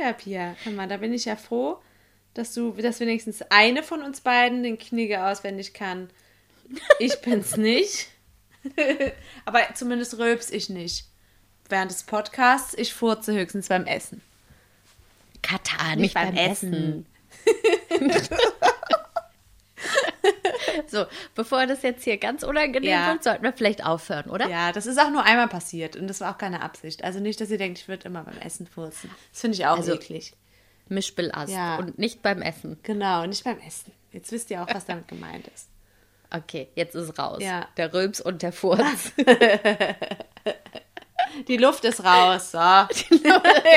[0.00, 1.78] Ja, Pia, mal, da bin ich ja froh,
[2.32, 6.08] dass du, dass wenigstens eine von uns beiden den Knigge auswendig kann.
[6.98, 8.08] Ich bin's nicht.
[9.44, 11.04] Aber zumindest rülps ich nicht.
[11.68, 14.22] Während des Podcasts, ich furze höchstens beim Essen.
[15.42, 17.06] Katar, Nicht nicht, beim beim, Essen.
[20.86, 21.04] so,
[21.34, 23.08] bevor das jetzt hier ganz unangenehm Ja.
[23.12, 24.48] wird, sollten wir vielleicht aufhören, oder?
[24.48, 27.04] Ja, das ist auch nur einmal passiert und das war auch keine Absicht.
[27.04, 29.10] Also nicht, dass ihr denkt, ich würde immer beim Essen furzen.
[29.32, 30.34] Das finde ich auch Also- eklig.
[30.88, 31.76] Mischbillast Ja.
[31.76, 32.78] und nicht beim Essen.
[32.82, 33.92] Genau, nicht beim Essen.
[34.12, 35.68] Jetzt wisst ihr auch, was damit gemeint ist.
[36.32, 37.38] Okay, jetzt ist raus.
[37.42, 37.66] Ja.
[37.76, 39.10] Der Rülps und der Furz.
[41.48, 42.52] Die Luft ist raus.
[42.52, 42.58] So.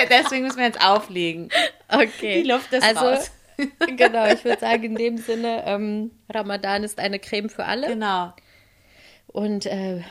[0.10, 1.50] Deswegen müssen wir jetzt auflegen.
[1.90, 2.42] Okay.
[2.44, 3.32] Die Luft ist also, raus.
[3.98, 7.88] genau, ich würde sagen, in dem Sinne, ähm, Ramadan ist eine Creme für alle.
[7.88, 8.34] Genau,
[9.28, 10.02] Und äh,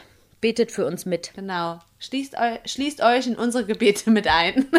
[0.41, 1.33] betet für uns mit.
[1.35, 1.79] genau.
[1.99, 4.69] Schließt, eu schließt euch in unsere Gebete mit ein.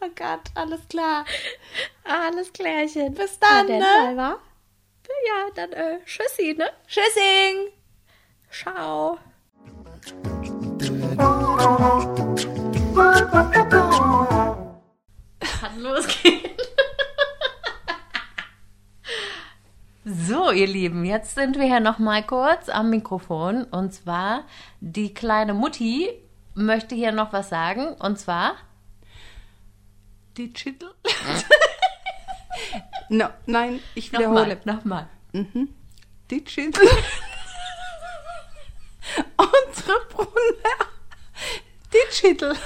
[0.00, 1.24] oh Gott, alles klar.
[2.04, 3.14] Alles klärchen.
[3.14, 3.86] Bis dann, Na ne?
[4.08, 4.38] Alva.
[5.26, 6.70] Ja, dann äh, tschüssi, ne?
[6.86, 7.72] Tschüssing.
[8.50, 9.18] Ciao.
[15.76, 16.40] Kann losgehen.
[20.04, 23.64] So, ihr Lieben, jetzt sind wir ja noch mal kurz am Mikrofon.
[23.64, 24.44] Und zwar,
[24.80, 26.10] die kleine Mutti
[26.54, 27.88] möchte hier noch was sagen.
[27.94, 28.54] Und zwar,
[30.38, 30.94] Digital?
[33.08, 34.60] no, nein, ich wiederhole.
[34.64, 35.68] nochmal, nochmal.
[36.30, 36.84] Digital?
[39.36, 40.86] Unsere Brunner
[41.92, 42.56] Digital.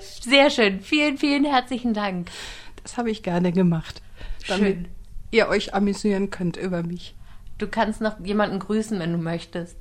[0.00, 0.80] Sehr schön.
[0.80, 2.30] Vielen, vielen herzlichen Dank.
[2.82, 4.02] Das habe ich gerne gemacht,
[4.48, 4.88] damit Schön.
[5.30, 7.14] ihr euch amüsieren könnt über mich.
[7.58, 9.76] Du kannst noch jemanden grüßen, wenn du möchtest.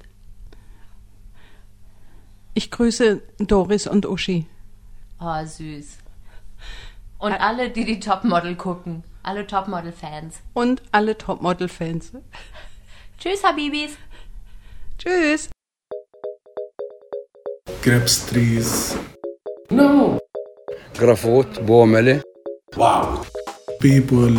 [2.53, 4.47] Ich grüße Doris und Uschi.
[5.19, 5.97] Oh, süß.
[7.17, 9.03] Und alle, die die Topmodel gucken.
[9.23, 10.41] Alle Topmodel-Fans.
[10.53, 12.13] Und alle Topmodel-Fans.
[13.19, 13.97] Tschüss, Habibis.
[14.97, 15.49] Tschüss.
[17.85, 18.97] grapes trees,
[19.71, 20.19] نو.
[20.99, 22.21] غرافوت بوملي
[22.77, 23.17] واو.
[23.81, 24.33] بيبل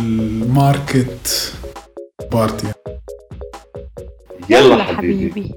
[0.49, 1.53] ماركت
[2.31, 2.73] بارتي
[4.49, 5.55] يلا حبيبي.